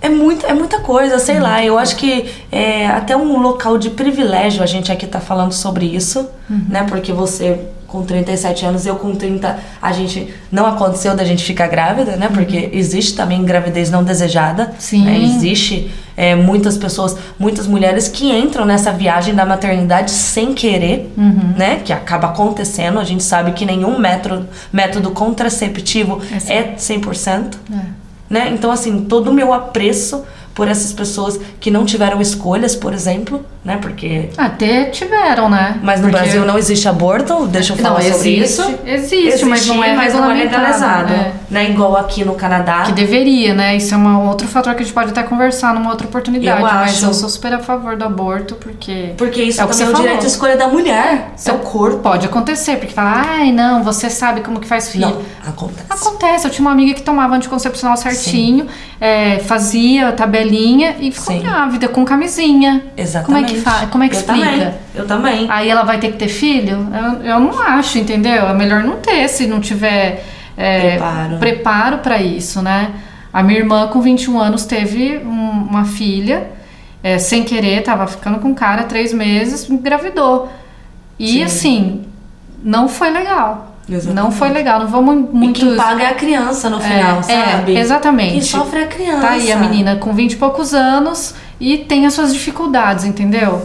é, 0.03 0.11
muito, 0.11 0.45
é 0.45 0.53
muita 0.53 0.81
coisa, 0.81 1.19
sei 1.19 1.41
lá. 1.41 1.65
Eu 1.65 1.79
acho 1.79 1.97
que 1.97 2.31
é 2.53 2.87
até 2.87 3.17
um 3.17 3.41
local 3.41 3.79
de 3.79 3.89
privilégio 3.89 4.63
a 4.63 4.67
gente 4.67 4.93
aqui 4.93 5.07
tá 5.07 5.21
falando 5.21 5.53
sobre 5.53 5.87
isso, 5.87 6.29
né? 6.69 6.85
Porque 6.87 7.11
você 7.15 7.59
com 7.95 8.03
37 8.03 8.67
anos, 8.67 8.87
eu 8.87 8.97
com 8.97 9.15
30, 9.15 9.57
a 9.81 9.93
gente 9.93 10.35
não 10.51 10.67
aconteceu 10.67 11.15
da 11.15 11.23
gente 11.23 11.45
ficar 11.45 11.69
grávida, 11.69 12.17
né? 12.17 12.29
Porque 12.29 12.71
existe 12.73 13.15
também 13.15 13.45
gravidez 13.45 13.89
não 13.89 14.03
desejada. 14.03 14.73
Sim. 14.81 15.05
né? 15.05 15.17
Existe 15.17 15.93
é, 16.17 16.35
muitas 16.35 16.77
pessoas, 16.77 17.17
muitas 17.39 17.69
mulheres 17.69 18.09
que 18.09 18.33
entram 18.33 18.65
nessa 18.65 18.91
viagem 18.91 19.33
da 19.33 19.47
maternidade 19.47 20.11
sem 20.11 20.55
querer, 20.55 21.13
né? 21.57 21.81
Que 21.85 21.93
acaba 21.93 22.27
acontecendo. 22.27 22.99
A 22.99 23.05
gente 23.05 23.23
sabe 23.23 23.53
que 23.53 23.65
nenhum 23.65 23.97
método, 23.97 24.49
método 24.73 25.13
contraceptivo 25.13 26.21
É 26.49 26.55
é 26.55 26.75
100% 26.77 27.55
né? 28.29 28.51
Então, 28.53 28.73
assim, 28.73 29.05
todo 29.05 29.31
o 29.31 29.33
meu 29.33 29.53
apreço 29.53 30.25
por 30.55 30.67
essas 30.67 30.93
pessoas 30.93 31.39
que 31.61 31.71
não 31.71 31.85
tiveram 31.85 32.21
escolhas, 32.21 32.75
por 32.75 32.93
exemplo, 32.93 33.45
né? 33.65 33.79
Porque. 33.81 34.29
Até 34.37 34.85
tiveram, 34.85 35.49
né? 35.49 35.79
Mas 35.83 36.01
no 36.01 36.09
Porque- 36.09 36.23
Brasil 36.23 36.45
não 36.45 36.59
existe 36.59 36.89
aborto, 36.89 37.47
deixa 37.47 37.73
eu 37.73 37.77
falar 37.77 38.03
Não, 38.03 38.13
sobre 38.13 38.37
existe, 38.39 38.61
isso. 38.63 38.75
existe, 38.85 39.45
mas 39.47 39.67
não 39.67 39.83
é 39.83 39.95
mas 39.95 40.13
não 40.13 40.31
é 40.31 40.35
legalizado, 40.35 41.13
é. 41.13 41.33
né? 41.51 41.71
Igual 41.71 41.97
aqui 41.97 42.25
no 42.25 42.35
Canadá. 42.35 42.83
Que 42.83 42.93
deveria, 42.93 43.55
né? 43.55 43.77
Isso 43.77 43.95
é 43.95 43.97
um 43.97 44.29
outro 44.29 44.47
fator 44.47 44.75
que 44.75 44.83
a 44.83 44.85
gente 44.85 44.95
pode 44.95 45.11
até 45.11 45.23
conversar 45.23 45.73
numa 45.75 45.91
outra 45.91 46.07
oportunidade. 46.07 46.61
Eu 46.61 46.67
Mas 46.67 46.95
acho. 46.95 47.05
eu 47.07 47.15
sou 47.15 47.29
super 47.29 47.55
a 47.55 47.59
favor 47.59 47.97
do 47.97 48.05
aborto, 48.05 48.55
porque. 48.57 49.15
Porque 49.17 49.43
isso 49.43 49.61
é 49.61 49.65
o 49.65 49.69
que 49.69 49.73
também 49.77 49.87
você 49.87 49.93
é 49.93 49.99
o 49.99 50.03
direito 50.03 50.21
de 50.21 50.27
escolha 50.27 50.57
da 50.57 50.69
mulher, 50.69 51.33
seu 51.37 51.55
corpo. 51.59 51.99
Pode 51.99 52.27
acontecer, 52.27 52.77
porque 52.77 52.93
fala, 52.93 53.25
ai, 53.27 53.51
não, 53.53 53.83
você 53.83 54.11
sabe 54.11 54.43
como 54.43 54.61
que 54.61 54.67
faz 54.69 54.91
filho. 54.91 55.09
Não, 55.09 55.23
acontece. 55.49 55.87
Acontece, 55.89 56.47
eu 56.47 56.51
tinha 56.51 56.61
uma 56.67 56.73
amiga 56.73 56.93
que 56.95 57.03
tomava 57.03 57.35
anticoncepcional 57.35 57.97
certinho, 57.97 58.67
é, 59.01 59.39
fazia 59.39 60.13
tabelinha 60.13 60.97
e 61.01 61.11
ficou 61.11 61.35
Sim. 61.35 61.43
grávida 61.43 61.89
com 61.89 62.05
camisinha. 62.05 62.83
Exatamente. 62.97 63.25
Como 63.27 63.39
é 63.39 63.43
que 63.49 63.54
faz? 63.55 63.89
Como 63.91 64.05
é 64.05 64.09
que 64.09 64.15
eu 64.17 64.21
explica? 64.21 64.47
Também, 64.51 64.75
eu 64.95 65.07
também. 65.07 65.47
Aí 65.51 65.69
ela 65.69 65.83
vai 65.85 65.99
ter 65.99 66.13
que 66.13 66.19
ter 66.19 66.29
filho? 66.29 66.89
Eu, 66.93 67.23
eu 67.23 67.41
não 67.41 67.59
acho, 67.61 67.99
entendeu? 67.99 68.47
É 68.49 68.55
melhor 68.55 68.83
não 68.83 68.97
ter 68.97 69.29
se 69.29 69.47
não 69.47 69.61
tiver 69.61 70.25
é, 70.57 70.99
Preparo. 71.39 71.99
para 71.99 72.21
isso, 72.21 72.63
né? 72.63 72.93
A 73.33 73.43
minha 73.43 73.59
irmã, 73.59 73.89
com 73.89 74.01
21 74.01 74.39
anos, 74.39 74.65
teve 74.65 75.19
um- 75.19 75.67
uma 75.69 75.85
filha, 75.85 76.49
é, 77.03 77.19
sem 77.19 77.43
querer, 77.43 77.83
tava 77.83 78.07
ficando 78.07 78.39
com 78.39 78.49
um 78.49 78.55
cara 78.55 78.85
três 78.85 79.13
meses, 79.13 79.69
engravidou. 79.69 80.53
E 81.19 81.29
Sim. 81.39 81.43
assim, 81.45 82.05
não 82.63 82.89
foi 82.89 83.11
legal. 83.11 83.74
Exatamente. 83.89 84.15
Não 84.25 84.31
foi 84.33 84.49
legal, 84.51 84.81
não 84.81 84.89
vamos 84.89 85.15
E 85.31 85.37
muito. 85.37 85.61
quem 85.61 85.77
paga 85.77 86.05
é 86.05 86.07
a 86.07 86.15
criança 86.15 86.71
no 86.71 86.81
final, 86.81 87.19
é, 87.19 87.23
sabe? 87.23 87.77
exatamente. 87.77 88.33
Quem 88.33 88.41
sofre 88.43 88.81
é 88.81 88.85
a 88.85 88.87
criança. 88.87 89.21
Tá 89.21 89.31
aí 89.31 89.53
a 89.53 89.57
menina 89.57 89.97
com 89.97 90.13
20 90.13 90.33
e 90.33 90.37
poucos 90.37 90.73
anos 90.73 91.35
e 91.61 91.79
tem 91.79 92.07
as 92.07 92.15
suas 92.15 92.33
dificuldades, 92.33 93.05
entendeu? 93.05 93.63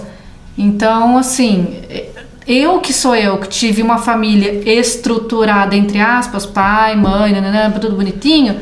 Então, 0.58 1.18
assim, 1.18 1.80
eu 2.46 2.80
que 2.80 2.92
sou 2.92 3.16
eu, 3.16 3.38
que 3.38 3.48
tive 3.48 3.82
uma 3.82 3.98
família 3.98 4.62
estruturada, 4.78 5.76
entre 5.76 6.02
aspas, 6.02 6.46
pai, 6.46 6.96
mãe, 6.98 7.32
nananã, 7.32 7.72
tudo 7.72 7.96
bonitinho, 7.96 8.60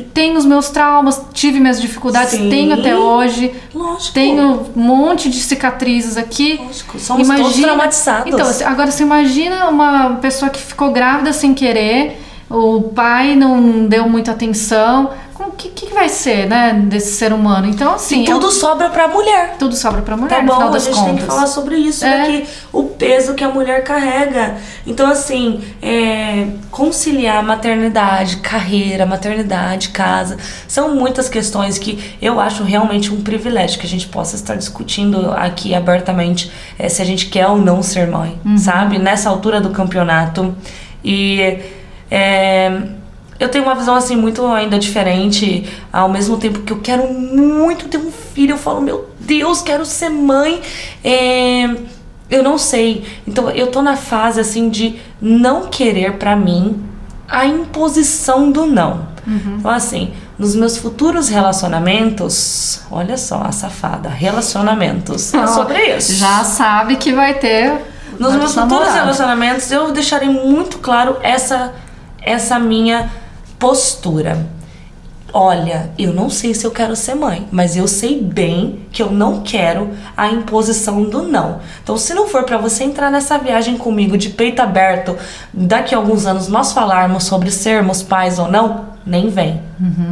tenho 0.00 0.38
os 0.38 0.46
meus 0.46 0.70
traumas, 0.70 1.20
tive 1.34 1.60
minhas 1.60 1.80
dificuldades, 1.80 2.30
Sim. 2.30 2.48
tenho 2.48 2.72
até 2.72 2.96
hoje. 2.96 3.52
Lógico. 3.74 4.14
Tenho 4.14 4.66
um 4.74 4.80
monte 4.80 5.28
de 5.28 5.38
cicatrizes 5.38 6.16
aqui. 6.16 6.58
Lógico, 6.62 6.98
somos 6.98 7.28
todos 7.28 7.60
traumatizados. 7.60 8.32
Então, 8.32 8.46
assim, 8.46 8.64
agora 8.64 8.90
você 8.90 9.02
imagina 9.02 9.68
uma 9.68 10.16
pessoa 10.16 10.50
que 10.50 10.60
ficou 10.60 10.90
grávida 10.92 11.32
sem 11.32 11.52
querer, 11.52 12.18
o 12.52 12.82
pai 12.94 13.34
não 13.34 13.86
deu 13.86 14.08
muita 14.08 14.32
atenção. 14.32 15.10
O 15.44 15.54
que, 15.54 15.68
que 15.70 15.92
vai 15.92 16.08
ser, 16.08 16.46
né, 16.48 16.72
desse 16.86 17.12
ser 17.14 17.32
humano? 17.32 17.66
Então, 17.68 17.94
assim, 17.94 18.22
E 18.22 18.26
tudo 18.26 18.50
sobra 18.50 18.88
pra 18.90 19.06
mulher. 19.08 19.50
é- 19.54 19.56
tudo 19.58 19.74
sobra 19.76 20.00
pra 20.00 20.16
mulher, 20.16 20.36
Tá 20.36 20.42
no 20.42 20.48
final 20.48 20.60
bom, 20.62 20.68
a 20.68 20.70
das 20.70 20.84
gente 20.84 20.94
contas. 20.94 21.10
tem 21.10 21.16
que 21.16 21.22
falar 21.24 21.46
sobre 21.46 21.76
isso 21.76 22.04
É. 22.04 22.18
daqui, 22.18 22.46
o 22.72 22.84
peso 22.84 23.34
que 23.34 23.42
a 23.44 23.48
mulher 23.48 23.82
carrega. 23.84 24.54
Então, 24.86 25.10
assim, 25.10 25.60
é, 25.82 26.46
conciliar 26.70 27.42
maternidade, 27.42 28.36
carreira, 28.38 29.04
maternidade, 29.04 29.88
casa, 29.90 30.36
são 30.66 30.94
muitas 30.94 31.28
questões 31.28 31.76
que 31.78 32.16
eu 32.22 32.40
acho 32.40 32.62
realmente 32.62 33.12
um 33.12 33.20
privilégio 33.20 33.78
que 33.80 33.86
a 33.86 33.90
gente 33.90 34.06
possa 34.08 34.36
estar 34.36 34.54
discutindo 34.54 35.32
aqui 35.32 35.74
abertamente 35.74 36.50
é, 36.78 36.88
se 36.88 37.02
a 37.02 37.04
gente 37.04 37.26
quer 37.26 37.46
ou 37.48 37.58
não 37.58 37.82
ser 37.82 38.06
mãe, 38.08 38.38
Uhum. 38.44 38.56
sabe? 38.56 38.98
Nessa 38.98 39.28
altura 39.28 39.60
do 39.60 39.70
campeonato. 39.70 40.54
E. 41.04 41.58
é, 42.14 42.70
eu 43.40 43.48
tenho 43.48 43.64
uma 43.64 43.74
visão 43.74 43.94
assim 43.94 44.16
muito 44.16 44.46
ainda 44.46 44.78
diferente, 44.78 45.66
ao 45.90 46.10
mesmo 46.10 46.36
tempo 46.36 46.60
que 46.60 46.70
eu 46.70 46.80
quero 46.80 47.10
muito 47.10 47.88
ter 47.88 47.96
um 47.96 48.12
filho, 48.12 48.52
eu 48.52 48.58
falo, 48.58 48.82
meu 48.82 49.08
Deus, 49.18 49.62
quero 49.62 49.86
ser 49.86 50.10
mãe. 50.10 50.60
É, 51.02 51.74
eu 52.28 52.42
não 52.42 52.58
sei. 52.58 53.04
Então 53.26 53.48
eu 53.50 53.68
tô 53.68 53.80
na 53.80 53.96
fase 53.96 54.38
assim 54.38 54.68
de 54.68 54.96
não 55.20 55.68
querer 55.68 56.18
pra 56.18 56.36
mim 56.36 56.84
a 57.26 57.46
imposição 57.46 58.52
do 58.52 58.66
não. 58.66 59.08
Então 59.58 59.70
assim, 59.70 60.12
nos 60.38 60.54
meus 60.54 60.76
futuros 60.76 61.30
relacionamentos, 61.30 62.82
olha 62.90 63.16
só 63.16 63.42
a 63.42 63.52
safada, 63.52 64.10
relacionamentos. 64.10 65.32
É 65.32 65.46
sobre 65.46 65.96
isso. 65.96 66.12
Já 66.14 66.44
sabe 66.44 66.96
que 66.96 67.12
vai 67.12 67.34
ter. 67.34 67.90
Nos 68.18 68.34
meus 68.34 68.52
futuros 68.52 68.70
namorados. 68.70 68.94
relacionamentos, 68.94 69.72
eu 69.72 69.90
deixarei 69.92 70.28
muito 70.28 70.78
claro 70.78 71.16
essa, 71.22 71.72
essa 72.24 72.58
minha 72.58 73.10
postura. 73.58 74.46
Olha, 75.34 75.90
eu 75.98 76.12
não 76.12 76.28
sei 76.28 76.52
se 76.52 76.66
eu 76.66 76.70
quero 76.70 76.94
ser 76.94 77.14
mãe, 77.14 77.48
mas 77.50 77.74
eu 77.74 77.88
sei 77.88 78.20
bem 78.20 78.86
que 78.92 79.02
eu 79.02 79.10
não 79.10 79.40
quero 79.40 79.90
a 80.14 80.28
imposição 80.28 81.04
do 81.04 81.22
não. 81.22 81.60
Então, 81.82 81.96
se 81.96 82.12
não 82.12 82.28
for 82.28 82.44
pra 82.44 82.58
você 82.58 82.84
entrar 82.84 83.10
nessa 83.10 83.38
viagem 83.38 83.78
comigo 83.78 84.18
de 84.18 84.28
peito 84.28 84.60
aberto, 84.60 85.16
daqui 85.50 85.94
a 85.94 85.98
alguns 85.98 86.26
anos 86.26 86.48
nós 86.48 86.72
falarmos 86.72 87.24
sobre 87.24 87.50
sermos 87.50 88.02
pais 88.02 88.38
ou 88.38 88.46
não, 88.46 88.91
nem 89.04 89.28
vem. 89.28 89.60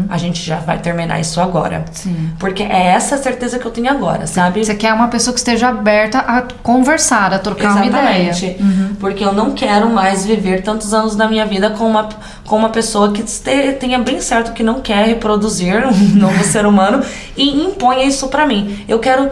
A 0.08 0.18
gente 0.18 0.42
já 0.44 0.56
vai 0.56 0.78
terminar 0.78 1.20
isso 1.20 1.40
agora. 1.40 1.84
Sim. 1.92 2.30
Porque 2.38 2.62
é 2.62 2.86
essa 2.86 3.16
certeza 3.16 3.58
que 3.58 3.64
eu 3.66 3.70
tenho 3.70 3.88
agora, 3.90 4.26
sabe? 4.26 4.64
Você 4.64 4.74
quer 4.74 4.92
uma 4.92 5.06
pessoa 5.08 5.32
que 5.32 5.38
esteja 5.38 5.68
aberta 5.68 6.18
a 6.18 6.42
conversar, 6.62 7.32
a 7.32 7.38
trocar 7.38 7.76
uma 7.76 7.86
ideia. 7.86 8.30
Exatamente. 8.30 8.96
Porque 8.98 9.24
eu 9.24 9.32
não 9.32 9.52
quero 9.52 9.88
mais 9.90 10.26
viver 10.26 10.62
tantos 10.62 10.92
anos 10.92 11.14
da 11.14 11.28
minha 11.28 11.46
vida 11.46 11.70
com 11.70 11.86
uma, 11.86 12.08
com 12.44 12.56
uma 12.56 12.70
pessoa 12.70 13.12
que 13.12 13.22
este- 13.22 13.72
tenha 13.78 13.98
bem 14.00 14.20
certo 14.20 14.52
que 14.52 14.62
não 14.62 14.80
quer 14.80 15.06
reproduzir 15.06 15.86
um 15.86 16.16
novo 16.18 16.42
ser 16.44 16.66
humano 16.66 17.02
e 17.36 17.64
imponha 17.64 18.04
isso 18.04 18.26
pra 18.28 18.46
mim. 18.46 18.84
Eu 18.88 18.98
quero 18.98 19.30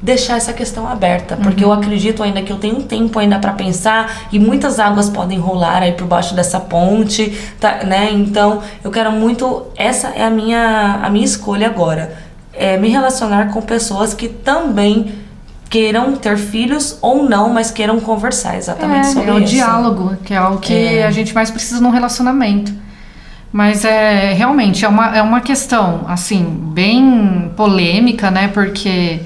deixar 0.00 0.36
essa 0.36 0.52
questão 0.52 0.86
aberta, 0.86 1.36
porque 1.42 1.64
eu 1.64 1.72
acredito 1.72 2.22
ainda 2.22 2.42
que 2.42 2.52
eu 2.52 2.58
tenho 2.58 2.76
um 2.78 2.82
tempo 2.82 3.18
ainda 3.18 3.38
pra 3.38 3.52
pensar 3.52 4.28
e 4.30 4.38
muitas 4.38 4.78
águas 4.78 5.08
podem 5.08 5.38
rolar 5.38 5.82
aí 5.82 5.92
por 5.92 6.06
baixo 6.06 6.34
dessa 6.34 6.60
ponte, 6.60 7.30
tá, 7.58 7.80
né? 7.84 8.10
Então, 8.12 8.60
eu 8.84 8.90
quero 8.90 9.10
muito 9.10 9.64
essa 9.76 10.08
é 10.08 10.24
a 10.24 10.30
minha 10.30 11.00
a 11.02 11.08
minha 11.10 11.24
escolha 11.24 11.66
agora. 11.66 12.14
É 12.52 12.76
me 12.76 12.88
relacionar 12.88 13.50
com 13.52 13.60
pessoas 13.62 14.14
que 14.14 14.28
também 14.28 15.12
queiram 15.68 16.14
ter 16.14 16.36
filhos 16.38 16.98
ou 17.02 17.22
não, 17.28 17.48
mas 17.52 17.70
queiram 17.70 17.98
conversar 17.98 18.56
exatamente 18.56 19.08
É, 19.08 19.10
sobre 19.12 19.30
é 19.30 19.34
o 19.34 19.38
isso. 19.40 19.52
diálogo, 19.54 20.16
que 20.24 20.32
é 20.32 20.40
o 20.40 20.58
que 20.58 20.72
É. 20.74 21.06
a 21.06 21.10
gente 21.10 21.34
mais 21.34 21.50
precisa 21.50 21.80
num 21.80 21.90
relacionamento. 21.90 22.72
Mas 23.52 23.84
é 23.84 24.32
realmente 24.34 24.84
é 24.84 24.88
uma, 24.88 25.16
é 25.16 25.22
uma 25.22 25.40
questão 25.40 26.04
assim 26.06 26.44
bem 26.44 27.50
polêmica, 27.56 28.30
né? 28.30 28.48
Porque 28.48 29.20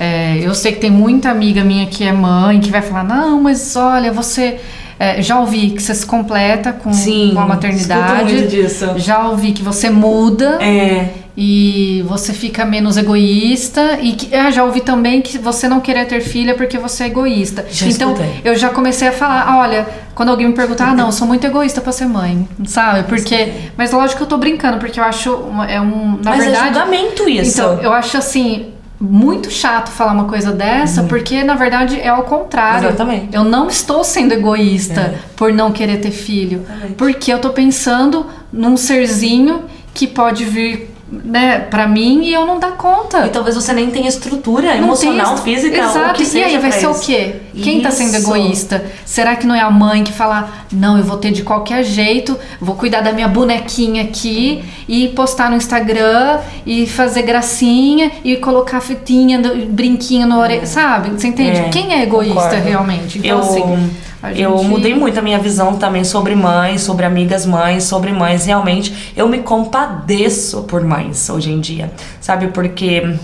é, 0.00 0.38
eu 0.42 0.54
sei 0.54 0.72
que 0.72 0.80
tem 0.80 0.90
muita 0.90 1.28
amiga 1.30 1.62
minha 1.62 1.84
que 1.86 2.02
é 2.04 2.12
mãe 2.12 2.58
que 2.58 2.70
vai 2.70 2.80
falar 2.82 3.04
não, 3.04 3.40
mas 3.42 3.76
olha 3.76 4.10
você 4.10 4.58
é, 4.98 5.20
já 5.22 5.38
ouvi 5.38 5.70
que 5.70 5.82
você 5.82 5.94
se 5.94 6.04
completa 6.06 6.72
com, 6.72 6.92
Sim, 6.92 7.32
com 7.34 7.40
a 7.40 7.46
maternidade. 7.46 8.32
muito 8.32 8.48
disso. 8.48 8.86
Já 8.96 9.28
ouvi 9.28 9.52
que 9.52 9.62
você 9.62 9.88
muda. 9.90 10.58
É. 10.62 11.08
E 11.36 12.04
você 12.06 12.34
fica 12.34 12.66
menos 12.66 12.98
egoísta. 12.98 13.98
E 14.02 14.12
que, 14.12 14.34
ah, 14.34 14.50
já 14.50 14.62
ouvi 14.62 14.80
também 14.82 15.22
que 15.22 15.38
você 15.38 15.68
não 15.68 15.80
querer 15.80 16.04
ter 16.06 16.20
filha 16.20 16.54
porque 16.54 16.76
você 16.76 17.04
é 17.04 17.06
egoísta. 17.06 17.64
Já 17.70 17.86
então, 17.86 18.12
escutei. 18.12 18.40
eu 18.44 18.54
já 18.56 18.68
comecei 18.68 19.08
a 19.08 19.12
falar: 19.12 19.44
ah, 19.48 19.58
olha, 19.60 19.88
quando 20.14 20.28
alguém 20.28 20.48
me 20.48 20.52
perguntar, 20.54 20.88
ah, 20.90 20.94
não, 20.94 21.06
eu 21.06 21.12
sou 21.12 21.26
muito 21.26 21.46
egoísta 21.46 21.80
pra 21.80 21.92
ser 21.92 22.06
mãe, 22.06 22.46
sabe? 22.66 23.04
Porque. 23.08 23.52
Mas 23.78 23.92
lógico 23.92 24.18
que 24.18 24.22
eu 24.24 24.28
tô 24.28 24.36
brincando, 24.36 24.76
porque 24.78 25.00
eu 25.00 25.04
acho. 25.04 25.32
uma- 25.34 25.66
É 25.70 25.80
um. 25.80 26.18
Na 26.22 26.32
Mas 26.32 26.40
é 26.40 26.44
verdade. 26.50 26.66
julgamento 26.74 27.26
isso. 27.28 27.58
Então, 27.60 27.78
eu 27.80 27.92
acho 27.92 28.18
assim. 28.18 28.66
Muito 29.00 29.50
chato 29.50 29.88
falar 29.90 30.12
uma 30.12 30.26
coisa 30.26 30.52
dessa, 30.52 31.04
porque 31.04 31.42
na 31.42 31.54
verdade 31.54 31.98
é 31.98 32.08
ao 32.08 32.24
contrário. 32.24 32.88
Exatamente. 32.88 33.34
Eu 33.34 33.44
não 33.44 33.66
estou 33.68 34.04
sendo 34.04 34.32
egoísta 34.32 35.14
por 35.36 35.52
não 35.52 35.72
querer 35.72 36.02
ter 36.02 36.10
filho. 36.10 36.60
Exatamente. 36.62 36.94
Porque 36.94 37.32
eu 37.32 37.38
tô 37.38 37.48
pensando 37.50 38.26
num 38.52 38.76
serzinho 38.76 39.62
que 39.94 40.06
pode 40.06 40.44
vir, 40.44 40.89
né, 41.10 41.58
pra 41.70 41.86
mim 41.88 42.22
e 42.24 42.32
eu 42.32 42.46
não 42.46 42.58
dar 42.58 42.72
conta. 42.72 43.26
E 43.26 43.30
talvez 43.30 43.56
você 43.56 43.72
nem 43.72 43.90
tenha 43.90 44.08
estrutura 44.08 44.74
Não 44.76 44.84
emocional, 44.84 45.34
tem- 45.36 45.54
física, 45.54 45.76
Exato. 45.78 45.98
ou 46.08 46.12
que 46.14 46.38
e 46.38 46.42
aí 46.44 46.58
vai 46.58 46.72
ser 46.72 46.86
o 46.86 46.92
isso. 46.92 47.00
quê? 47.02 47.36
Quem 47.62 47.80
tá 47.80 47.90
sendo 47.90 48.14
egoísta? 48.16 48.84
Será 49.04 49.34
que 49.36 49.46
não 49.46 49.54
é 49.54 49.60
a 49.60 49.70
mãe 49.70 50.04
que 50.04 50.12
fala, 50.12 50.48
não, 50.72 50.96
eu 50.96 51.04
vou 51.04 51.16
ter 51.16 51.32
de 51.32 51.42
qualquer 51.42 51.82
jeito, 51.82 52.38
vou 52.60 52.74
cuidar 52.76 53.00
da 53.00 53.12
minha 53.12 53.28
bonequinha 53.28 54.04
aqui 54.04 54.62
e 54.88 55.08
postar 55.08 55.50
no 55.50 55.56
Instagram 55.56 56.38
e 56.64 56.86
fazer 56.86 57.22
gracinha 57.22 58.12
e 58.24 58.36
colocar 58.36 58.80
fitinha, 58.80 59.40
brinquinho 59.68 60.26
no 60.26 60.38
orelha, 60.38 60.64
sabe? 60.66 61.10
Você 61.10 61.26
entende? 61.28 61.58
É, 61.58 61.68
Quem 61.70 61.92
é 61.92 62.02
egoísta 62.02 62.34
concordo. 62.40 62.64
realmente? 62.68 63.18
Então, 63.18 63.30
eu, 63.30 63.38
assim, 63.40 63.90
a 64.22 64.32
eu 64.32 64.56
gente- 64.58 64.68
mudei 64.68 64.94
muito 64.94 65.18
a 65.18 65.22
minha 65.22 65.38
visão 65.38 65.76
também 65.76 66.04
sobre 66.04 66.34
mães, 66.34 66.82
sobre 66.82 67.04
amigas 67.06 67.46
mães, 67.46 67.84
sobre 67.84 68.12
mães. 68.12 68.46
Realmente, 68.46 69.12
eu 69.16 69.28
me 69.28 69.38
compadeço 69.38 70.62
por 70.64 70.82
mães 70.84 71.28
hoje 71.30 71.50
em 71.50 71.60
dia, 71.60 71.90
sabe? 72.20 72.48
Porque 72.48 73.16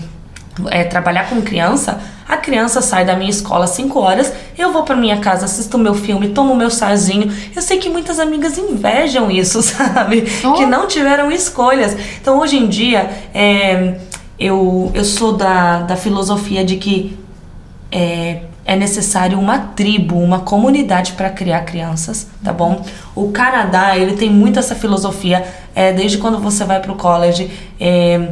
é, 0.69 0.83
trabalhar 0.83 1.29
com 1.29 1.41
criança, 1.41 1.99
a 2.27 2.35
criança 2.35 2.81
sai 2.81 3.05
da 3.05 3.15
minha 3.15 3.29
escola 3.29 3.65
às 3.65 3.69
5 3.71 3.99
horas, 3.99 4.33
eu 4.57 4.73
vou 4.73 4.83
pra 4.83 4.95
minha 4.95 5.17
casa, 5.19 5.45
assisto 5.45 5.77
meu 5.77 5.93
filme, 5.93 6.29
tomo 6.29 6.55
meu 6.55 6.69
chazinho. 6.69 7.31
Eu 7.55 7.61
sei 7.61 7.77
que 7.77 7.89
muitas 7.89 8.19
amigas 8.19 8.57
invejam 8.57 9.29
isso, 9.29 9.61
sabe? 9.63 10.25
Oh. 10.43 10.53
Que 10.53 10.65
não 10.65 10.87
tiveram 10.87 11.31
escolhas. 11.31 11.95
Então, 12.19 12.39
hoje 12.39 12.57
em 12.57 12.67
dia, 12.67 13.07
é, 13.33 13.97
eu, 14.39 14.91
eu 14.95 15.05
sou 15.05 15.33
da, 15.33 15.81
da 15.81 15.95
filosofia 15.95 16.65
de 16.65 16.75
que 16.77 17.17
é, 17.91 18.41
é 18.67 18.75
necessário 18.75 19.39
uma 19.39 19.59
tribo, 19.59 20.19
uma 20.19 20.41
comunidade 20.41 21.13
para 21.13 21.29
criar 21.29 21.61
crianças, 21.61 22.27
tá 22.43 22.51
bom? 22.51 22.85
O 23.15 23.31
Canadá, 23.31 23.97
ele 23.97 24.17
tem 24.17 24.29
muito 24.29 24.59
essa 24.59 24.75
filosofia, 24.75 25.47
é, 25.73 25.93
desde 25.93 26.17
quando 26.17 26.37
você 26.37 26.65
vai 26.65 26.81
pro 26.81 26.93
college, 26.95 27.49
é, 27.79 28.27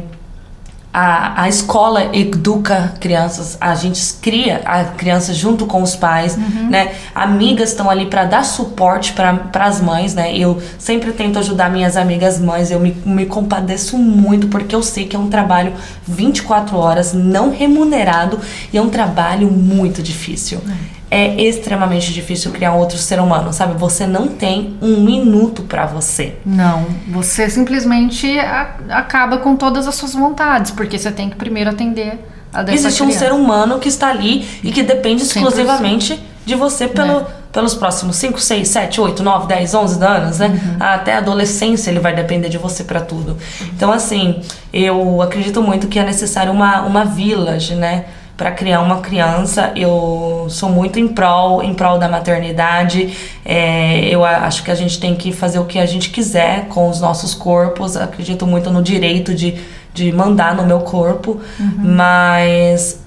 a, 0.98 1.42
a 1.42 1.48
escola 1.50 2.16
educa 2.16 2.94
crianças, 2.98 3.58
a 3.60 3.74
gente 3.74 4.00
cria 4.22 4.62
a 4.64 4.82
criança 4.82 5.34
junto 5.34 5.66
com 5.66 5.82
os 5.82 5.94
pais, 5.94 6.38
né? 6.70 6.94
Amigas 7.14 7.68
estão 7.68 7.90
ali 7.90 8.06
para 8.06 8.24
dar 8.24 8.42
suporte 8.42 9.12
para 9.12 9.66
as 9.66 9.78
mães, 9.78 10.14
né? 10.14 10.34
Eu 10.34 10.58
sempre 10.78 11.12
tento 11.12 11.38
ajudar 11.38 11.70
minhas 11.70 11.98
amigas 11.98 12.40
mães, 12.40 12.70
eu 12.70 12.80
me, 12.80 12.96
me 13.04 13.26
compadeço 13.26 13.98
muito 13.98 14.48
porque 14.48 14.74
eu 14.74 14.82
sei 14.82 15.04
que 15.04 15.14
é 15.14 15.18
um 15.18 15.28
trabalho 15.28 15.74
24 16.08 16.78
horas, 16.78 17.12
não 17.12 17.50
remunerado 17.50 18.40
e 18.72 18.78
é 18.78 18.80
um 18.80 18.88
trabalho 18.88 19.50
muito 19.50 20.02
difícil. 20.02 20.62
É 21.10 21.40
extremamente 21.40 22.12
difícil 22.12 22.50
criar 22.50 22.72
um 22.72 22.78
outro 22.78 22.98
ser 22.98 23.20
humano, 23.20 23.52
sabe? 23.52 23.74
Você 23.78 24.06
não 24.06 24.26
tem 24.26 24.76
um 24.82 25.00
minuto 25.02 25.62
para 25.62 25.86
você. 25.86 26.34
Não, 26.44 26.84
você 27.08 27.48
simplesmente 27.48 28.38
a- 28.40 28.74
acaba 28.90 29.38
com 29.38 29.54
todas 29.54 29.86
as 29.86 29.94
suas 29.94 30.14
vontades, 30.14 30.72
porque 30.72 30.98
você 30.98 31.12
tem 31.12 31.30
que 31.30 31.36
primeiro 31.36 31.70
atender 31.70 32.18
a 32.52 32.62
Existe 32.72 33.02
um 33.04 33.10
ser 33.12 33.32
humano 33.32 33.78
que 33.78 33.88
está 33.88 34.08
ali 34.08 34.48
e 34.64 34.72
que 34.72 34.82
depende 34.82 35.22
100%. 35.24 35.26
exclusivamente 35.36 36.20
de 36.44 36.54
você 36.54 36.88
pelo, 36.88 37.20
Né. 37.20 37.26
pelos 37.52 37.74
próximos 37.74 38.16
5, 38.16 38.40
6, 38.40 38.66
7, 38.68 39.00
8, 39.00 39.22
9, 39.22 39.46
10, 39.46 39.74
11 39.74 40.02
anos, 40.04 40.38
né? 40.38 40.48
Uhum. 40.48 40.76
Até 40.80 41.14
a 41.14 41.18
adolescência 41.18 41.90
ele 41.90 42.00
vai 42.00 42.14
depender 42.14 42.48
de 42.48 42.56
você 42.58 42.82
para 42.84 43.00
tudo. 43.00 43.36
Então, 43.74 43.92
assim, 43.92 44.40
eu 44.72 45.20
acredito 45.22 45.60
muito 45.62 45.86
que 45.86 45.98
é 45.98 46.04
necessário 46.04 46.52
uma, 46.52 46.82
uma 46.82 47.04
village, 47.04 47.74
né? 47.74 48.06
Para 48.36 48.50
criar 48.50 48.82
uma 48.82 49.00
criança, 49.00 49.72
eu 49.74 50.46
sou 50.50 50.68
muito 50.68 50.98
em 50.98 51.08
prol, 51.08 51.62
em 51.62 51.72
prol 51.72 51.98
da 51.98 52.08
maternidade. 52.08 53.16
É, 53.44 54.08
eu 54.10 54.24
acho 54.24 54.62
que 54.62 54.70
a 54.70 54.74
gente 54.74 55.00
tem 55.00 55.16
que 55.16 55.32
fazer 55.32 55.58
o 55.58 55.64
que 55.64 55.78
a 55.78 55.86
gente 55.86 56.10
quiser 56.10 56.66
com 56.66 56.90
os 56.90 57.00
nossos 57.00 57.34
corpos. 57.34 57.96
Acredito 57.96 58.46
muito 58.46 58.70
no 58.70 58.82
direito 58.82 59.34
de, 59.34 59.58
de 59.94 60.12
mandar 60.12 60.54
no 60.54 60.66
meu 60.66 60.80
corpo, 60.80 61.40
mas 61.78 63.00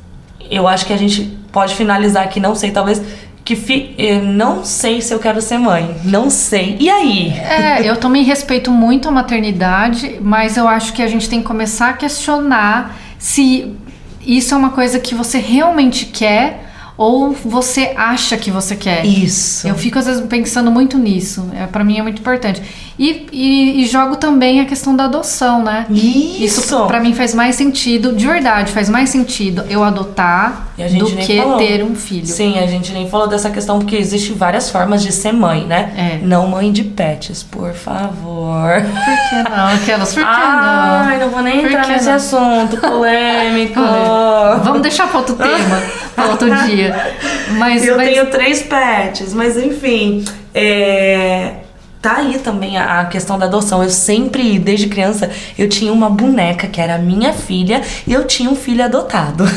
eu 0.50 0.68
acho 0.68 0.86
que 0.86 0.94
a 0.94 0.98
gente 0.98 1.38
pode 1.52 1.76
finalizar 1.76 2.24
aqui, 2.24 2.40
não 2.40 2.56
sei, 2.56 2.72
talvez 2.72 3.02
que 3.50 3.56
fi, 3.56 3.96
eu 3.98 4.22
não 4.22 4.64
sei 4.64 5.02
se 5.02 5.12
eu 5.12 5.18
quero 5.18 5.42
ser 5.42 5.58
mãe, 5.58 5.96
não 6.04 6.30
sei. 6.30 6.78
E 6.80 6.88
aí? 6.88 7.30
É, 7.32 7.90
eu 7.90 7.98
também 7.98 8.24
respeito 8.24 8.70
muito 8.70 9.08
a 9.08 9.12
maternidade, 9.12 10.20
mas 10.22 10.56
eu 10.56 10.68
acho 10.68 10.94
que 10.94 11.02
a 11.02 11.08
gente 11.08 11.28
tem 11.28 11.42
que 11.42 11.48
começar 11.48 11.90
a 11.90 11.94
questionar 11.94 12.96
se 13.18 13.76
isso 14.22 14.54
é 14.54 14.58
uma 14.58 14.72
coisa 14.72 15.00
que 15.00 15.16
você 15.16 15.38
realmente 15.38 16.06
quer 16.06 16.70
ou 16.98 17.32
você 17.32 17.94
acha 17.96 18.36
que 18.36 18.52
você 18.52 18.76
quer. 18.76 19.06
Isso. 19.06 19.66
Eu 19.66 19.76
fico 19.76 19.98
às 19.98 20.06
vezes 20.06 20.22
pensando 20.28 20.70
muito 20.70 20.98
nisso. 20.98 21.50
É, 21.54 21.66
para 21.66 21.82
mim 21.84 21.98
é 21.98 22.02
muito 22.02 22.20
importante. 22.20 22.62
E, 23.00 23.28
e, 23.32 23.82
e 23.82 23.86
jogo 23.88 24.18
também 24.18 24.60
a 24.60 24.66
questão 24.66 24.94
da 24.94 25.06
adoção, 25.06 25.64
né? 25.64 25.86
Isso. 25.90 26.60
Isso 26.60 26.86
pra 26.86 27.00
mim 27.00 27.14
faz 27.14 27.34
mais 27.34 27.56
sentido, 27.56 28.12
de 28.12 28.28
verdade, 28.28 28.74
faz 28.74 28.90
mais 28.90 29.10
sentido 29.10 29.64
eu 29.70 29.82
adotar 29.86 30.68
do 30.78 31.06
que 31.16 31.38
falou. 31.42 31.58
ter 31.58 31.82
um 31.82 31.96
filho. 31.96 32.26
Sim, 32.28 32.60
a 32.60 32.68
gente 32.68 32.92
nem 32.92 33.10
falou 33.10 33.28
dessa 33.28 33.50
questão 33.50 33.80
porque 33.80 33.96
existem 33.96 34.36
várias 34.36 34.70
formas 34.70 35.02
de 35.02 35.14
ser 35.14 35.32
mãe, 35.32 35.64
né? 35.66 35.94
É. 35.96 36.26
Não 36.26 36.48
mãe 36.48 36.74
de 36.74 36.84
pets, 36.84 37.42
por 37.42 37.74
favor. 37.74 38.82
Por 38.82 39.30
que 39.30 39.50
não? 39.50 39.68
Aquelas, 39.76 40.14
por 40.14 40.22
que 40.24 40.30
Ai, 40.30 41.20
não 41.20 41.30
vou 41.30 41.42
nem 41.42 41.62
Por 41.62 41.68
entrar 41.72 41.88
nesse 41.88 42.06
não? 42.08 42.14
assunto 42.16 42.76
polêmico. 42.82 43.80
não? 43.80 44.60
Vamos 44.62 44.82
deixar 44.82 45.08
para 45.08 45.20
outro 45.20 45.36
tema, 45.36 45.82
para 46.16 46.26
outro 46.28 46.54
dia. 46.66 47.14
Mas, 47.58 47.86
Eu 47.86 47.96
mas- 47.96 48.08
tenho 48.10 48.26
três 48.28 48.62
pets, 48.62 49.34
mas 49.34 49.58
enfim. 49.58 50.24
É... 50.54 51.54
Tá 52.02 52.18
aí 52.18 52.40
também 52.40 52.78
a 52.78 53.04
questão 53.06 53.38
da 53.38 53.46
adoção. 53.46 53.84
Eu 53.84 53.90
sempre, 53.90 54.58
desde 54.58 54.88
criança, 54.88 55.30
eu 55.58 55.68
tinha 55.68 55.92
uma 55.92 56.10
boneca 56.10 56.66
que 56.66 56.80
era 56.80 56.98
minha 56.98 57.34
filha 57.34 57.82
e 58.08 58.14
eu 58.14 58.26
tinha 58.26 58.50
um 58.50 58.56
filho 58.56 58.84
adotado. 58.84 59.44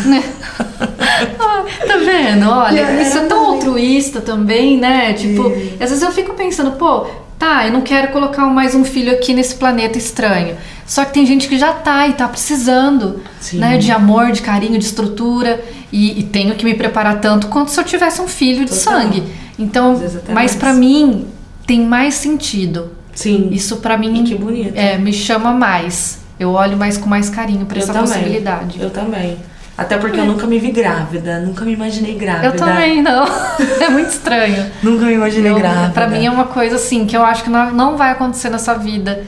Ah, 1.38 1.64
tá 1.87 1.96
vendo? 1.98 2.48
Olha, 2.48 3.00
isso 3.00 3.18
é 3.18 3.26
tão 3.26 3.52
altruísta 3.52 4.20
também, 4.20 4.76
né? 4.78 5.12
Tipo, 5.12 5.46
às 5.81 5.90
vezes 5.90 6.02
eu 6.02 6.11
fico 6.11 6.35
pensando, 6.35 6.72
pô, 6.72 7.07
tá, 7.38 7.66
eu 7.66 7.72
não 7.72 7.83
quero 7.83 8.09
colocar 8.12 8.44
mais 8.46 8.74
um 8.74 8.85
filho 8.85 9.12
aqui 9.12 9.33
nesse 9.33 9.55
planeta 9.55 9.96
estranho. 9.98 10.57
Só 10.87 11.05
que 11.05 11.12
tem 11.12 11.24
gente 11.24 11.48
que 11.48 11.59
já 11.59 11.72
tá 11.72 12.09
e 12.09 12.14
tá 12.14 12.26
precisando, 12.26 13.20
Sim. 13.40 13.59
né? 13.59 13.78
De 13.78 13.92
amor, 13.92 14.33
de 14.33 14.42
carinho, 14.42 14.78
de 14.78 14.85
estrutura. 14.85 15.62
E, 15.92 16.20
e 16.20 16.22
tenho 16.24 16.55
que 16.55 16.64
me 16.64 16.74
preparar 16.74 17.20
tanto 17.20 17.46
quanto 17.48 17.70
se 17.70 17.78
eu 17.78 17.85
tivesse 17.85 18.20
um 18.20 18.26
filho 18.28 18.64
de 18.64 18.72
Total. 18.72 19.00
sangue. 19.00 19.22
Então, 19.59 20.00
mas 20.33 20.57
pra 20.57 20.72
mim 20.72 21.26
tem 21.72 21.80
mais 21.80 22.14
sentido. 22.14 22.92
Sim. 23.14 23.48
Isso 23.50 23.78
pra 23.78 23.96
mim 23.96 24.24
que 24.24 24.35
bonito. 24.35 24.76
é, 24.76 24.98
me 24.98 25.12
chama 25.12 25.52
mais. 25.52 26.18
Eu 26.38 26.50
olho 26.50 26.76
mais 26.76 26.98
com 26.98 27.08
mais 27.08 27.30
carinho 27.30 27.64
pra 27.64 27.78
eu 27.78 27.82
essa 27.82 27.94
também. 27.94 28.08
possibilidade. 28.08 28.78
Eu 28.80 28.90
também. 28.90 29.38
Até 29.76 29.96
porque 29.96 30.20
eu 30.20 30.26
nunca 30.26 30.46
me 30.46 30.58
vi 30.58 30.70
grávida, 30.70 31.40
nunca 31.40 31.64
me 31.64 31.72
imaginei 31.72 32.14
grávida. 32.14 32.46
Eu 32.48 32.56
também 32.56 33.00
não. 33.00 33.24
é 33.80 33.88
muito 33.88 34.11
estranho. 34.11 34.70
Nunca 34.82 35.06
me 35.06 35.14
imaginei 35.14 35.50
Eu, 35.50 35.56
grávida. 35.56 35.90
pra 35.94 36.08
mim 36.08 36.26
é 36.26 36.30
uma 36.30 36.44
coisa 36.44 36.76
assim 36.76 37.06
que 37.06 37.16
eu 37.16 37.24
acho 37.24 37.42
que 37.44 37.48
não, 37.48 37.72
não 37.72 37.96
vai 37.96 38.11
acontecer 38.11 38.50
nessa 38.50 38.74
vida. 38.74 39.24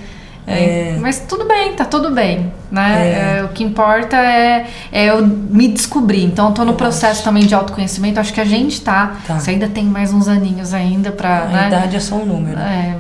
É, 0.47 0.97
Mas 1.01 1.21
tudo 1.21 1.47
bem, 1.47 1.73
tá 1.73 1.85
tudo 1.85 2.11
bem, 2.11 2.53
né? 2.71 3.39
É, 3.39 3.45
o 3.45 3.49
que 3.49 3.65
importa 3.65 4.17
é, 4.17 4.67
é 4.93 5.07
eu 5.07 5.27
me 5.27 5.69
descobrir. 5.69 6.23
Então, 6.25 6.49
eu 6.49 6.55
tô 6.55 6.65
no 6.65 6.75
processo 6.75 7.25
também 7.25 7.47
de 7.47 7.55
autoconhecimento. 7.55 8.21
Acho 8.21 8.33
que 8.33 8.41
a 8.41 8.45
gente 8.45 8.81
tá. 8.83 9.17
Tá. 9.27 9.39
Você 9.39 9.53
ainda 9.53 9.69
tem 9.69 9.85
mais 9.85 10.13
uns 10.13 10.29
aninhos 10.29 10.75
ainda 10.75 11.11
pra. 11.11 11.45
A 11.45 11.47
né? 11.47 11.67
idade 11.69 11.97
é 11.97 12.01
só 12.01 12.17
um 12.17 12.27
número. 12.27 12.59
É, 12.59 12.95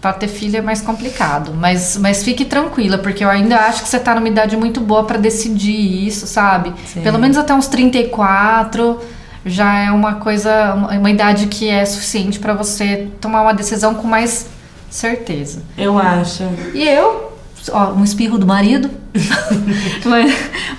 pra 0.00 0.12
ter 0.12 0.28
filho 0.28 0.56
é 0.56 0.62
mais 0.62 0.80
complicado. 0.80 1.52
Mas, 1.54 1.96
mas 1.96 2.24
fique 2.24 2.44
tranquila, 2.44 2.98
porque 2.98 3.24
eu 3.24 3.30
ainda 3.30 3.56
acho 3.58 3.82
que 3.82 3.88
você 3.88 4.00
tá 4.00 4.14
numa 4.14 4.28
idade 4.28 4.56
muito 4.56 4.80
boa 4.80 5.04
pra 5.04 5.18
decidir 5.18 6.06
isso, 6.06 6.26
sabe? 6.26 6.72
Sim. 6.84 7.02
Pelo 7.02 7.18
menos 7.18 7.36
até 7.36 7.54
uns 7.54 7.68
34 7.68 9.00
já 9.46 9.78
é 9.78 9.90
uma 9.90 10.16
coisa, 10.16 10.74
uma, 10.74 10.88
uma 10.98 11.10
idade 11.10 11.46
que 11.46 11.68
é 11.68 11.84
suficiente 11.84 12.38
pra 12.38 12.54
você 12.54 13.08
tomar 13.20 13.42
uma 13.42 13.54
decisão 13.54 13.94
com 13.94 14.06
mais 14.06 14.46
Certeza. 14.90 15.62
Eu 15.76 15.98
acho. 15.98 16.44
E 16.74 16.86
eu, 16.88 17.32
ó, 17.70 17.92
um 17.92 18.04
espirro 18.04 18.38
do 18.38 18.46
marido. 18.46 18.90
mas, 20.04 20.32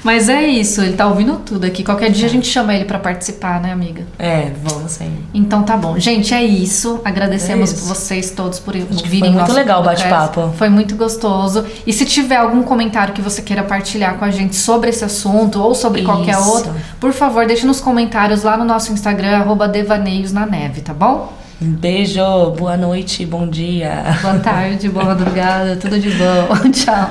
mas 0.04 0.30
é 0.30 0.46
isso, 0.46 0.82
ele 0.82 0.94
tá 0.94 1.08
ouvindo 1.08 1.38
tudo 1.46 1.66
aqui. 1.66 1.84
Qualquer 1.84 2.12
dia 2.12 2.26
a 2.28 2.30
gente 2.30 2.48
chama 2.48 2.74
ele 2.74 2.86
para 2.86 3.00
participar, 3.00 3.60
né, 3.60 3.72
amiga? 3.72 4.04
É, 4.18 4.52
vamos 4.64 4.92
sim. 4.94 5.12
Então 5.34 5.64
tá 5.64 5.76
bom. 5.76 5.98
Gente, 6.00 6.34
é 6.34 6.44
isso. 6.44 7.02
Agradecemos 7.04 7.72
É 7.72 7.74
isso. 7.74 7.86
vocês 7.86 8.32
todos 8.32 8.60
por 8.60 8.74
que 8.74 8.82
ouvirem 8.82 9.20
foi 9.20 9.42
muito 9.42 9.52
legal 9.52 9.82
o 9.82 9.86
bate-papo. 9.86 10.54
Foi 10.58 10.70
muito 10.70 10.96
gostoso. 10.96 11.66
E 11.86 11.92
se 11.92 12.06
tiver 12.06 12.38
algum 12.38 12.64
comentário 12.64 13.14
que 13.14 13.22
você 13.22 13.42
queira 13.42 13.64
partilhar 13.64 14.16
com 14.16 14.26
a 14.26 14.32
gente 14.32 14.56
sobre 14.56 14.90
esse 14.90 15.04
assunto 15.04 15.62
ou 15.62 15.76
sobre 15.76 16.04
qualquer 16.04 16.40
Isso. 16.40 16.50
outro, 16.50 16.74
por 17.00 17.12
favor, 17.12 17.46
deixe 17.46 17.66
nos 17.66 17.82
comentários 17.82 18.44
lá 18.44 18.56
no 18.56 18.64
nosso 18.64 18.94
Instagram, 18.94 19.38
arroba 19.38 19.68
Devaneios 19.68 20.32
na 20.32 20.46
Neve, 20.46 20.82
tá 20.82 20.94
bom? 20.94 21.39
Um 21.62 21.72
beijo, 21.72 22.22
boa 22.58 22.78
noite, 22.78 23.26
bom 23.26 23.46
dia. 23.46 24.04
Boa 24.22 24.40
tarde, 24.40 24.88
boa 24.88 25.04
madrugada, 25.04 25.76
tudo 25.76 26.00
de 26.00 26.10
bom. 26.12 26.70
Tchau. 26.72 27.10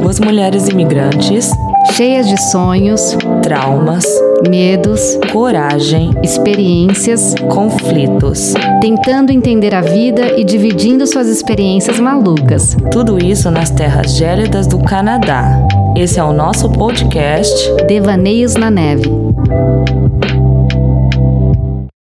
Duas 0.00 0.18
mulheres 0.18 0.68
imigrantes, 0.68 1.50
Cheias 1.92 2.26
de 2.28 2.40
sonhos, 2.50 3.16
traumas, 3.42 4.04
medos, 4.48 5.18
coragem, 5.32 6.10
experiências, 6.22 7.34
conflitos. 7.50 8.54
tentando 8.80 9.30
entender 9.30 9.74
a 9.74 9.80
vida 9.80 10.38
e 10.38 10.44
dividindo 10.44 11.06
suas 11.06 11.26
experiências 11.26 12.00
malucas. 12.00 12.76
Tudo 12.90 13.22
isso 13.22 13.50
nas 13.50 13.70
terras 13.70 14.16
gélidas 14.16 14.66
do 14.66 14.78
Canadá. 14.78 15.58
Esse 15.96 16.18
é 16.18 16.24
o 16.24 16.32
nosso 16.32 16.70
podcast. 16.70 17.52
Devaneios 17.86 18.54
na 18.54 18.70
Neve. 18.70 19.10